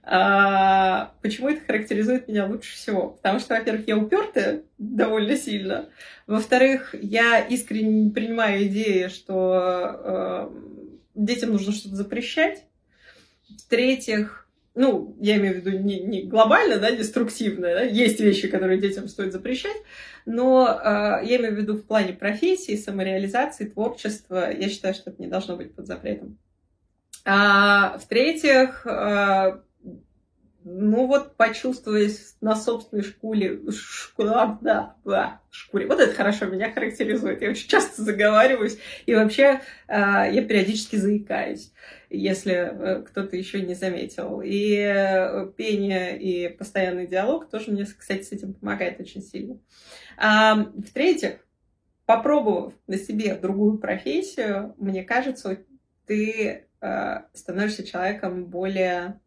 А, 0.03 1.13
почему 1.21 1.51
это 1.51 1.61
характеризует 1.67 2.29
меня 2.29 2.47
лучше 2.47 2.75
всего? 2.75 3.11
Потому 3.11 3.41
что, 3.41 3.55
во-первых, 3.55 3.87
я 3.87 3.99
упертая 3.99 4.63
довольно 4.79 5.37
сильно. 5.37 5.91
Во-вторых, 6.27 6.95
я 6.95 7.41
искренне 7.41 8.11
принимаю 8.11 8.65
идеи, 8.69 9.09
что 9.09 10.49
э, 10.49 10.49
детям 11.25 11.53
нужно 11.53 11.73
что-то 11.73 11.97
запрещать. 11.97 12.65
В-третьих, 13.49 14.49
ну, 14.75 15.17
я 15.21 15.37
имею 15.37 15.55
в 15.55 15.57
виду 15.59 15.79
не, 15.79 16.01
не 16.01 16.23
глобально, 16.23 16.79
да, 16.79 16.91
деструктивно, 16.91 17.69
да, 17.69 17.83
есть 17.83 18.21
вещи, 18.21 18.49
которые 18.49 18.81
детям 18.81 19.09
стоит 19.09 19.33
запрещать, 19.33 19.77
но 20.27 20.69
э, 20.69 21.27
я 21.27 21.37
имею 21.37 21.55
в 21.55 21.59
виду 21.59 21.75
в 21.75 21.85
плане 21.85 22.13
профессии, 22.13 22.77
самореализации, 22.77 23.67
творчества, 23.67 24.53
я 24.53 24.69
считаю, 24.69 24.95
что 24.95 25.11
это 25.11 25.21
не 25.21 25.29
должно 25.29 25.57
быть 25.57 25.75
под 25.75 25.87
запретом. 25.87 26.39
А, 27.25 27.99
в-третьих, 27.99 28.87
э, 28.87 29.59
ну 30.65 31.07
вот 31.07 31.37
почувствовать 31.37 32.19
на 32.41 32.57
собственной 32.57 33.03
шкуре, 33.03 33.61
шкура, 33.71 34.59
да, 34.61 34.97
да, 35.05 35.41
шкуре. 35.51 35.87
Вот 35.87 36.01
это 36.01 36.13
хорошо 36.13 36.47
меня 36.47 36.71
характеризует. 36.73 37.41
Я 37.43 37.51
очень 37.51 37.69
часто 37.69 38.03
заговариваюсь, 38.03 38.79
и 39.07 39.15
вообще 39.15 39.61
э, 39.87 39.95
я 40.33 40.45
периодически 40.45 40.97
заикаюсь, 40.97 41.73
если 42.11 42.53
э, 42.55 43.03
кто-то 43.03 43.37
еще 43.37 43.63
не 43.63 43.75
заметил. 43.75 44.43
И 44.45 44.75
э, 44.77 45.51
пение, 45.57 46.19
и 46.21 46.49
постоянный 46.49 47.07
диалог 47.07 47.49
тоже 47.49 47.71
мне, 47.71 47.87
кстати, 47.87 48.23
с 48.23 48.33
этим 48.33 48.55
помогает 48.55 49.01
очень 49.01 49.23
сильно. 49.23 49.59
А, 50.17 50.57
в-третьих, 50.75 51.39
попробовав 52.05 52.75
на 52.87 52.99
себе 52.99 53.35
другую 53.37 53.79
профессию, 53.79 54.75
мне 54.79 55.05
кажется, 55.05 55.59
ты 56.07 56.65
становишься 57.35 57.85
человеком 57.85 58.45
более 58.45 59.19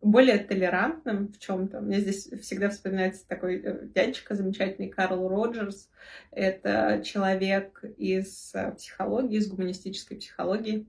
более 0.00 0.38
толерантным 0.38 1.32
в 1.32 1.38
чем-то. 1.38 1.80
Мне 1.80 2.00
здесь 2.00 2.28
всегда 2.40 2.70
вспоминается 2.70 3.26
такой 3.26 3.60
э, 3.60 3.86
дядечка 3.86 4.34
замечательный 4.34 4.88
Карл 4.88 5.28
Роджерс. 5.28 5.90
Это 6.30 7.02
человек 7.04 7.82
из 7.96 8.54
э, 8.54 8.72
психологии, 8.72 9.38
из 9.38 9.48
гуманистической 9.48 10.18
психологии. 10.18 10.86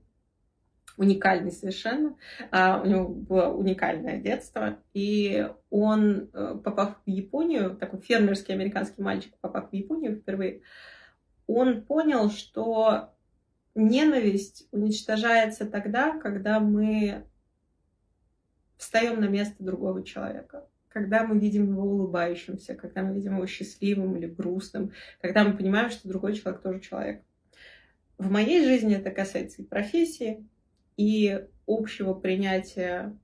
Уникальный 0.96 1.50
совершенно. 1.50 2.16
А, 2.50 2.80
у 2.82 2.86
него 2.86 3.08
было 3.08 3.48
уникальное 3.48 4.20
детство. 4.20 4.78
И 4.94 5.48
он, 5.70 6.30
э, 6.32 6.60
попав 6.62 6.96
в 7.04 7.10
Японию, 7.10 7.76
такой 7.76 8.00
фермерский 8.00 8.54
американский 8.54 9.02
мальчик, 9.02 9.34
попав 9.40 9.70
в 9.70 9.74
Японию 9.74 10.16
впервые, 10.16 10.62
он 11.46 11.82
понял, 11.82 12.30
что 12.30 13.12
ненависть 13.74 14.68
уничтожается 14.70 15.66
тогда, 15.66 16.16
когда 16.18 16.60
мы 16.60 17.24
встаем 18.80 19.20
на 19.20 19.26
место 19.28 19.62
другого 19.62 20.02
человека 20.02 20.66
когда 20.90 21.24
мы 21.24 21.38
видим 21.38 21.70
его 21.70 21.84
улыбающимся, 21.84 22.74
когда 22.74 23.02
мы 23.02 23.14
видим 23.14 23.36
его 23.36 23.46
счастливым 23.46 24.16
или 24.16 24.26
грустным, 24.26 24.92
когда 25.20 25.44
мы 25.44 25.56
понимаем, 25.56 25.88
что 25.88 26.08
другой 26.08 26.34
человек 26.34 26.62
тоже 26.62 26.80
человек. 26.80 27.22
В 28.18 28.28
моей 28.28 28.64
жизни 28.64 28.96
это 28.96 29.10
касается 29.12 29.62
и 29.62 29.64
профессии, 29.64 30.44
и 30.96 31.46
общего 31.66 32.12
принятия 32.12 33.16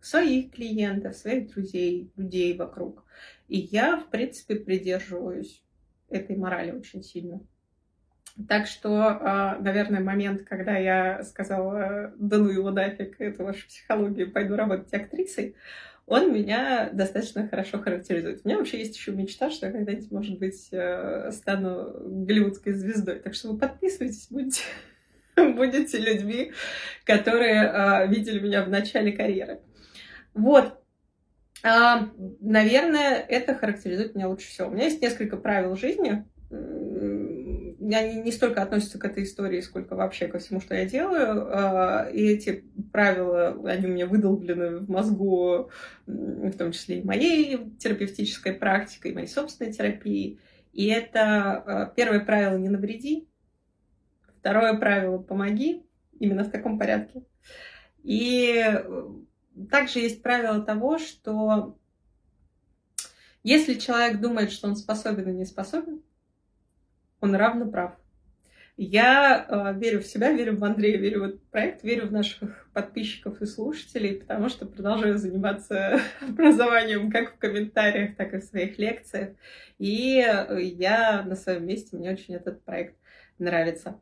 своих 0.00 0.50
клиентов, 0.52 1.14
своих 1.14 1.50
друзей, 1.50 2.10
людей 2.16 2.56
вокруг. 2.56 3.04
И 3.48 3.58
я, 3.58 3.98
в 3.98 4.08
принципе, 4.08 4.56
придерживаюсь 4.56 5.62
этой 6.08 6.36
морали 6.36 6.72
очень 6.72 7.02
сильно. 7.02 7.40
Так 8.48 8.66
что, 8.66 9.18
а, 9.20 9.58
наверное, 9.58 10.00
момент, 10.00 10.42
когда 10.42 10.76
я 10.76 11.22
сказала, 11.24 12.12
да 12.16 12.38
ну 12.38 12.48
его 12.48 12.70
нафиг, 12.70 13.20
это 13.20 13.42
ваша 13.42 13.66
психология, 13.66 14.26
пойду 14.26 14.56
работать 14.56 14.92
актрисой, 14.94 15.56
он 16.06 16.32
меня 16.32 16.90
достаточно 16.92 17.48
хорошо 17.48 17.78
характеризует. 17.78 18.40
У 18.42 18.48
меня 18.48 18.58
вообще 18.58 18.78
есть 18.78 18.96
еще 18.96 19.12
мечта, 19.12 19.48
что 19.48 19.66
я 19.66 19.72
когда-нибудь, 19.72 20.10
может 20.10 20.38
быть, 20.38 20.68
э, 20.72 21.30
стану 21.32 21.92
голливудской 22.24 22.72
звездой. 22.72 23.20
Так 23.20 23.34
что 23.34 23.52
вы 23.52 23.58
подписывайтесь, 23.58 24.26
будете, 24.28 24.62
будете 25.36 25.98
людьми, 25.98 26.52
которые 27.04 27.62
э, 27.62 28.06
видели 28.08 28.40
меня 28.40 28.64
в 28.64 28.68
начале 28.68 29.12
карьеры. 29.12 29.60
Вот. 30.34 30.80
А, 31.62 32.08
наверное, 32.40 33.24
это 33.28 33.54
характеризует 33.54 34.14
меня 34.14 34.28
лучше 34.28 34.48
всего. 34.48 34.68
У 34.68 34.72
меня 34.72 34.86
есть 34.86 35.02
несколько 35.02 35.36
правил 35.36 35.76
жизни, 35.76 36.24
они 37.98 38.20
не 38.20 38.32
столько 38.32 38.62
относятся 38.62 38.98
к 38.98 39.04
этой 39.04 39.24
истории, 39.24 39.60
сколько 39.60 39.94
вообще 39.96 40.28
ко 40.28 40.38
всему, 40.38 40.60
что 40.60 40.74
я 40.74 40.84
делаю. 40.84 41.48
А, 41.50 42.08
и 42.12 42.22
эти 42.22 42.64
правила, 42.92 43.58
они 43.64 43.86
у 43.86 43.90
меня 43.90 44.06
выдолблены 44.06 44.78
в 44.78 44.90
мозгу, 44.90 45.70
в 46.06 46.52
том 46.52 46.72
числе 46.72 47.00
и 47.00 47.04
моей 47.04 47.70
терапевтической 47.78 48.52
практикой, 48.52 49.10
и 49.10 49.14
моей 49.14 49.28
собственной 49.28 49.72
терапии. 49.72 50.38
И 50.72 50.86
это 50.86 51.22
а, 51.22 51.86
первое 51.94 52.20
правило 52.20 52.56
«не 52.56 52.68
навреди», 52.68 53.28
второе 54.38 54.74
правило 54.78 55.18
«помоги», 55.18 55.86
именно 56.18 56.44
в 56.44 56.50
таком 56.50 56.78
порядке. 56.78 57.22
И 58.02 58.62
э, 58.64 59.08
также 59.70 59.98
есть 59.98 60.22
правило 60.22 60.62
того, 60.62 60.98
что 60.98 61.78
если 63.42 63.74
человек 63.74 64.20
думает, 64.20 64.52
что 64.52 64.68
он 64.68 64.76
способен 64.76 65.30
и 65.30 65.36
не 65.36 65.44
способен, 65.44 66.02
он 67.20 67.34
равно 67.34 67.70
прав. 67.70 67.92
Я 68.76 69.46
э, 69.46 69.78
верю 69.78 70.00
в 70.00 70.06
себя, 70.06 70.32
верю 70.32 70.56
в 70.56 70.64
Андрея, 70.64 70.96
верю 70.96 71.20
в 71.20 71.24
этот 71.24 71.42
проект, 71.50 71.84
верю 71.84 72.06
в 72.06 72.12
наших 72.12 72.66
подписчиков 72.72 73.42
и 73.42 73.46
слушателей, 73.46 74.16
потому 74.16 74.48
что 74.48 74.64
продолжаю 74.64 75.18
заниматься 75.18 76.00
образованием 76.22 77.10
как 77.10 77.34
в 77.34 77.38
комментариях, 77.38 78.16
так 78.16 78.32
и 78.32 78.38
в 78.38 78.44
своих 78.44 78.78
лекциях. 78.78 79.30
И 79.78 80.24
я 80.78 81.22
на 81.26 81.36
своем 81.36 81.66
месте, 81.66 81.96
мне 81.96 82.10
очень 82.10 82.34
этот 82.34 82.64
проект 82.64 82.96
нравится. 83.38 84.00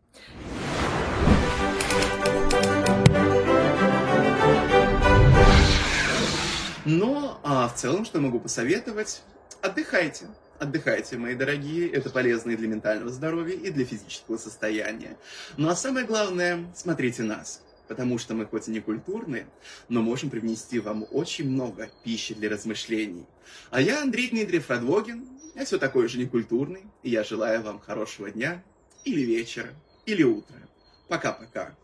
Но 6.85 7.41
а 7.43 7.69
в 7.69 7.75
целом, 7.75 8.05
что 8.05 8.21
могу 8.21 8.39
посоветовать? 8.39 9.23
Отдыхайте. 9.61 10.27
Отдыхайте, 10.59 11.16
мои 11.16 11.37
дорогие, 11.37 11.88
это 11.88 12.11
полезно 12.11 12.51
и 12.51 12.57
для 12.57 12.66
ментального 12.66 13.12
здоровья, 13.12 13.55
и 13.55 13.71
для 13.71 13.85
физического 13.85 14.38
состояния. 14.38 15.16
Ну 15.57 15.68
а 15.68 15.77
самое 15.77 16.05
главное, 16.05 16.66
смотрите 16.75 17.23
нас, 17.23 17.62
потому 17.87 18.18
что 18.18 18.35
мы 18.35 18.44
хоть 18.44 18.66
и 18.66 18.73
не 18.73 18.81
культурные, 18.81 19.47
но 19.88 20.03
можем 20.03 20.31
привнести 20.31 20.81
вам 20.81 21.07
очень 21.12 21.49
много 21.49 21.88
пищи 22.03 22.35
для 22.35 22.51
размышлений. 22.51 23.25
А 23.71 23.81
я 23.81 24.03
Андрей 24.03 24.31
Дмитриев 24.31 24.68
Радвогин, 24.68 25.29
я 25.55 25.64
все 25.64 25.79
такой 25.79 26.09
же 26.09 26.18
некультурный, 26.18 26.83
и 27.05 27.11
я 27.11 27.23
желаю 27.23 27.62
вам 27.62 27.79
хорошего 27.79 28.29
дня, 28.29 28.64
или 29.05 29.21
вечера, 29.21 29.71
или 30.07 30.25
утра. 30.25 30.59
Пока-пока. 31.07 31.77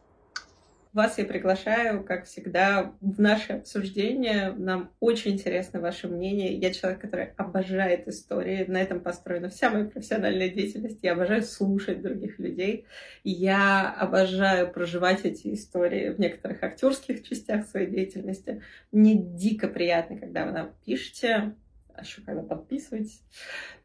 Вас 0.94 1.18
я 1.18 1.24
приглашаю, 1.24 2.04
как 2.04 2.24
всегда, 2.24 2.94
в 3.00 3.20
наше 3.20 3.54
обсуждение. 3.54 4.52
Нам 4.56 4.92
очень 5.00 5.32
интересно 5.32 5.80
ваше 5.80 6.06
мнение. 6.06 6.54
Я 6.54 6.72
человек, 6.72 7.00
который 7.00 7.32
обожает 7.36 8.06
истории. 8.06 8.64
На 8.68 8.80
этом 8.80 9.00
построена 9.00 9.48
вся 9.48 9.70
моя 9.70 9.86
профессиональная 9.86 10.48
деятельность. 10.48 11.00
Я 11.02 11.14
обожаю 11.14 11.42
слушать 11.42 12.00
других 12.00 12.38
людей. 12.38 12.86
Я 13.24 13.90
обожаю 13.90 14.70
проживать 14.70 15.24
эти 15.24 15.52
истории 15.52 16.10
в 16.10 16.20
некоторых 16.20 16.62
актерских 16.62 17.24
частях 17.28 17.66
своей 17.66 17.88
деятельности. 17.88 18.62
Мне 18.92 19.16
дико 19.16 19.66
приятно, 19.66 20.16
когда 20.16 20.46
вы 20.46 20.52
нам 20.52 20.74
пишете, 20.86 21.56
а 21.96 22.02
еще 22.02 22.22
когда 22.22 22.42
подписываетесь. 22.42 23.22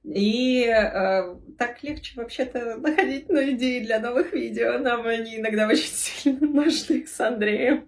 И 0.03 0.63
э, 0.65 1.35
так 1.57 1.83
легче 1.83 2.13
вообще-то 2.15 2.77
находить 2.77 3.29
ну, 3.29 3.41
идеи 3.51 3.83
для 3.83 3.99
новых 3.99 4.33
видео. 4.33 4.79
Нам 4.79 5.05
они 5.05 5.37
иногда 5.37 5.67
очень 5.69 5.91
сильно 5.91 6.47
нужны 6.47 7.05
с 7.05 7.19
Андреем. 7.19 7.87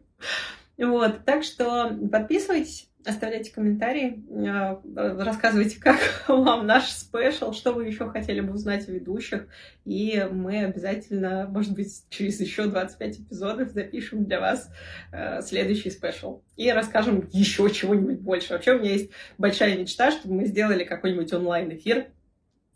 Вот, 0.77 1.25
так 1.25 1.43
что 1.43 1.97
подписывайтесь, 2.11 2.90
оставляйте 3.05 3.51
комментарии, 3.51 4.23
э, 4.29 5.23
рассказывайте, 5.23 5.79
как 5.79 5.97
вам 6.27 6.65
наш 6.65 6.89
спешл, 6.89 7.53
что 7.53 7.73
вы 7.73 7.85
еще 7.85 8.09
хотели 8.09 8.41
бы 8.41 8.53
узнать 8.53 8.87
о 8.87 8.91
ведущих. 8.91 9.47
И 9.85 10.27
мы 10.31 10.65
обязательно, 10.65 11.47
может 11.47 11.73
быть, 11.73 11.91
через 12.09 12.39
еще 12.39 12.67
25 12.67 13.21
эпизодов 13.21 13.71
запишем 13.71 14.25
для 14.25 14.39
вас 14.39 14.69
э, 15.11 15.41
следующий 15.41 15.89
спешл. 15.89 16.41
И 16.55 16.71
расскажем 16.71 17.27
еще 17.31 17.69
чего-нибудь 17.69 18.19
больше. 18.19 18.53
Вообще 18.53 18.73
у 18.73 18.79
меня 18.79 18.91
есть 18.91 19.11
большая 19.37 19.77
мечта, 19.77 20.11
чтобы 20.11 20.35
мы 20.35 20.45
сделали 20.45 20.83
какой-нибудь 20.83 21.33
онлайн-эфир 21.33 22.07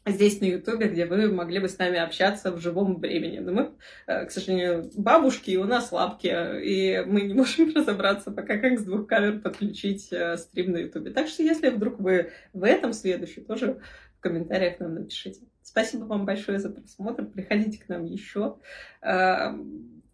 здесь 0.06 0.40
на 0.40 0.46
Ютубе, 0.46 0.88
где 0.88 1.06
вы 1.06 1.32
могли 1.32 1.60
бы 1.60 1.68
с 1.68 1.78
нами 1.78 1.98
общаться 1.98 2.52
в 2.52 2.60
живом 2.60 3.00
времени. 3.00 3.40
Но 3.40 3.52
мы, 3.52 3.72
э, 4.08 4.26
к 4.26 4.32
сожалению, 4.32 4.90
бабушки, 4.96 5.52
и 5.52 5.58
у 5.58 5.66
нас 5.66 5.92
лапки, 5.92 6.28
и 6.64 7.04
мы 7.06 7.22
не 7.22 7.34
можем 7.36 7.74
разобраться 7.74 8.32
пока, 8.32 8.58
как 8.58 8.80
с 8.80 8.84
двух 8.84 9.08
камер 9.08 9.42
подключить 9.42 10.12
э, 10.12 10.38
стрим 10.38 10.72
на 10.72 10.78
Ютубе. 10.78 11.12
Так 11.12 11.28
что, 11.28 11.44
если 11.44 11.70
вдруг 11.70 12.00
вы 12.00 12.32
в 12.54 12.64
этом 12.64 12.94
следующий, 12.94 13.42
тоже 13.42 13.80
в 14.18 14.22
комментариях 14.22 14.80
нам 14.80 14.96
напишите. 14.96 15.42
Спасибо 15.62 16.04
вам 16.04 16.26
большое 16.26 16.60
за 16.60 16.70
просмотр. 16.70 17.26
Приходите 17.26 17.84
к 17.84 17.90
нам 17.90 18.06
еще. 18.06 18.58
Э, 19.02 19.54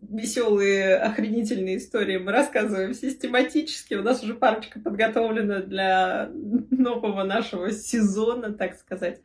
веселые, 0.02 0.96
охренительные 0.96 1.78
истории 1.78 2.18
мы 2.18 2.32
рассказываем 2.32 2.94
систематически. 2.94 3.94
У 3.96 4.04
нас 4.04 4.24
уже 4.24 4.34
парочка 4.34 4.80
подготовлена 4.80 5.62
для 5.62 6.30
нового 6.72 7.24
нашего 7.24 7.72
сезона, 7.72 8.54
так 8.54 8.78
сказать. 8.80 9.22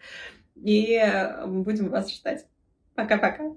И 0.57 0.99
будем 1.47 1.91
вас 1.91 2.13
ждать. 2.13 2.47
Пока-пока. 2.95 3.53